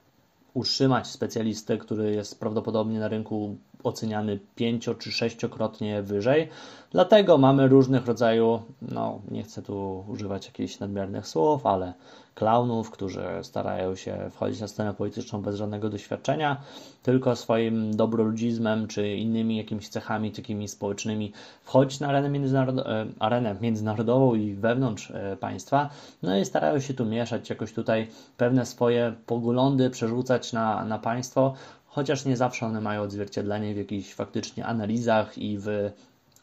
utrzymać 0.57 1.07
specjalistę, 1.07 1.77
który 1.77 2.11
jest 2.11 2.39
prawdopodobnie 2.39 2.99
na 2.99 3.07
rynku 3.07 3.57
oceniany 3.87 4.39
pięcio 4.55 4.95
czy 4.95 5.11
sześciokrotnie 5.11 6.01
wyżej. 6.01 6.49
Dlatego 6.91 7.37
mamy 7.37 7.67
różnych 7.67 8.05
rodzaju, 8.05 8.61
no 8.81 9.19
nie 9.31 9.43
chcę 9.43 9.61
tu 9.61 10.05
używać 10.07 10.45
jakichś 10.45 10.79
nadmiernych 10.79 11.27
słów, 11.27 11.65
ale 11.65 11.93
klaunów, 12.37 12.91
którzy 12.91 13.23
starają 13.41 13.95
się 13.95 14.29
wchodzić 14.31 14.61
na 14.61 14.67
scenę 14.67 14.93
polityczną 14.93 15.41
bez 15.41 15.55
żadnego 15.55 15.89
doświadczenia, 15.89 16.61
tylko 17.03 17.35
swoim 17.35 17.95
dobroludzizmem 17.95 18.87
czy 18.87 19.15
innymi 19.15 19.57
jakimiś 19.57 19.89
cechami 19.89 20.31
takimi 20.31 20.67
społecznymi 20.67 21.33
wchodzić 21.63 21.99
na 21.99 22.07
arenę, 22.07 22.29
międzynarod 22.29 22.79
e, 22.79 23.05
arenę 23.19 23.55
międzynarodową 23.61 24.35
i 24.35 24.53
wewnątrz 24.53 25.11
e, 25.11 25.37
państwa, 25.37 25.89
no 26.23 26.37
i 26.37 26.45
starają 26.45 26.79
się 26.79 26.93
tu 26.93 27.05
mieszać, 27.05 27.49
jakoś 27.49 27.73
tutaj 27.73 28.07
pewne 28.37 28.65
swoje 28.65 29.13
poglądy 29.25 29.89
przerzucać 29.89 30.53
na, 30.53 30.85
na 30.85 30.99
państwo, 30.99 31.53
chociaż 31.87 32.25
nie 32.25 32.37
zawsze 32.37 32.65
one 32.65 32.81
mają 32.81 33.01
odzwierciedlenie 33.01 33.73
w 33.73 33.77
jakichś 33.77 34.13
faktycznie 34.13 34.65
analizach 34.65 35.37
i 35.37 35.57
w 35.57 35.91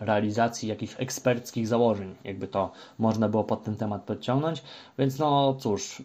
realizacji 0.01 0.69
jakichś 0.69 0.95
eksperckich 0.99 1.69
założeń, 1.69 2.15
jakby 2.25 2.49
to 2.49 2.73
można 2.99 3.29
było 3.29 3.45
pod 3.45 3.65
ten 3.65 3.77
temat 3.77 4.03
podciągnąć. 4.03 4.63
Więc 4.99 5.19
no 5.19 5.55
cóż, 5.55 6.03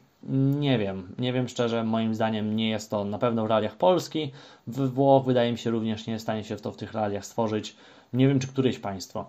nie 0.59 0.77
wiem, 0.77 1.15
nie 1.19 1.33
wiem 1.33 1.47
szczerze, 1.47 1.83
moim 1.83 2.15
zdaniem 2.15 2.55
nie 2.55 2.69
jest 2.69 2.89
to 2.89 3.05
na 3.05 3.17
pewno 3.19 3.43
w 3.43 3.49
realiach 3.49 3.75
Polski. 3.75 4.31
W 4.67 4.89
Włoch 4.89 5.25
wydaje 5.25 5.51
mi 5.51 5.57
się 5.57 5.69
również 5.69 6.07
nie 6.07 6.13
jest 6.13 6.25
stanie 6.25 6.43
się 6.43 6.55
to 6.55 6.71
w 6.71 6.77
tych 6.77 6.93
realiach 6.93 7.25
stworzyć. 7.25 7.75
Nie 8.13 8.27
wiem, 8.27 8.39
czy 8.39 8.47
któreś 8.47 8.79
państwo. 8.79 9.25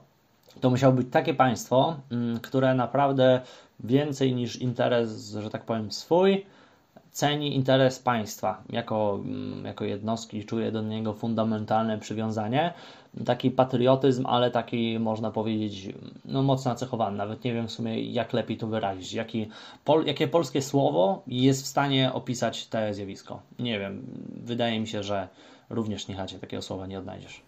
To 0.60 0.70
musiało 0.70 0.92
być 0.92 1.06
takie 1.10 1.34
państwo, 1.34 1.96
mm, 2.10 2.40
które 2.40 2.74
naprawdę 2.74 3.40
więcej 3.80 4.34
niż 4.34 4.56
interes, 4.56 5.30
że 5.30 5.50
tak 5.50 5.64
powiem, 5.64 5.92
swój, 5.92 6.46
ceni 7.10 7.56
interes 7.56 7.98
państwa 7.98 8.62
jako, 8.70 9.20
mm, 9.24 9.64
jako 9.64 9.84
jednostki, 9.84 10.44
czuje 10.44 10.72
do 10.72 10.82
niego 10.82 11.14
fundamentalne 11.14 11.98
przywiązanie, 11.98 12.72
taki 13.24 13.50
patriotyzm, 13.50 14.26
ale 14.26 14.50
taki 14.50 14.98
można 14.98 15.30
powiedzieć 15.30 15.94
no, 16.24 16.42
mocno 16.42 16.70
nacechowany. 16.70 17.16
Nawet 17.16 17.44
nie 17.44 17.54
wiem 17.54 17.68
w 17.68 17.72
sumie 17.72 18.02
jak 18.02 18.32
lepiej 18.32 18.56
to 18.56 18.66
wyrazić. 18.66 19.12
Jaki, 19.12 19.48
pol, 19.84 20.06
jakie 20.06 20.28
polskie 20.28 20.62
słowo 20.62 21.22
jest 21.26 21.62
w 21.62 21.66
stanie 21.66 22.12
opisać 22.12 22.68
to 22.68 22.78
zjawisko? 22.90 23.42
Nie 23.58 23.78
wiem. 23.78 24.06
Wydaje 24.44 24.80
mi 24.80 24.88
się, 24.88 25.02
że 25.02 25.28
również 25.70 26.08
nie 26.08 26.14
chacie 26.14 26.38
takiego 26.38 26.62
słowa 26.62 26.86
nie 26.86 26.98
odnajdziesz. 26.98 27.42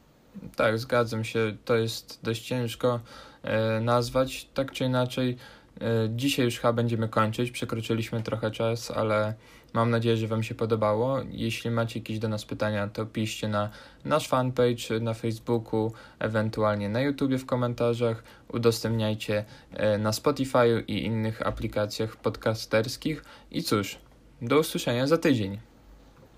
Tak, 0.57 0.79
zgadzam 0.79 1.25
się. 1.25 1.57
To 1.65 1.77
jest 1.77 2.19
dość 2.23 2.43
ciężko 2.43 3.01
e, 3.43 3.81
nazwać, 3.81 4.49
tak 4.55 4.73
czy 4.73 4.85
inaczej. 4.85 5.37
E, 5.83 6.09
dzisiaj 6.11 6.45
już 6.45 6.59
chyba 6.59 6.73
będziemy 6.73 7.09
kończyć. 7.09 7.51
Przekroczyliśmy 7.51 8.23
trochę 8.23 8.51
czas, 8.51 8.91
ale 8.91 9.35
Mam 9.73 9.91
nadzieję, 9.91 10.17
że 10.17 10.27
Wam 10.27 10.43
się 10.43 10.55
podobało. 10.55 11.19
Jeśli 11.31 11.71
macie 11.71 12.01
jakieś 12.01 12.19
do 12.19 12.29
nas 12.29 12.45
pytania, 12.45 12.89
to 12.89 13.07
piszcie 13.07 13.49
na 13.49 13.71
nasz 14.05 14.29
fanpage 14.29 15.01
na 15.01 15.15
Facebooku, 15.15 15.93
ewentualnie 16.19 16.89
na 16.89 17.01
YouTubie 17.01 17.39
w 17.39 17.47
komentarzach. 17.47 18.23
Udostępniajcie 18.49 19.45
e, 19.73 19.99
na 19.99 20.13
Spotify 20.13 20.85
i 20.89 21.05
innych 21.05 21.47
aplikacjach 21.47 22.17
podcasterskich. 22.17 23.25
I 23.51 23.63
cóż, 23.63 23.99
do 24.43 24.59
usłyszenia 24.59 25.07
za 25.07 25.19
tydzień. 25.19 25.59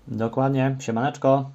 Dokładnie. 0.07 0.75
Siemaneczko. 0.79 1.51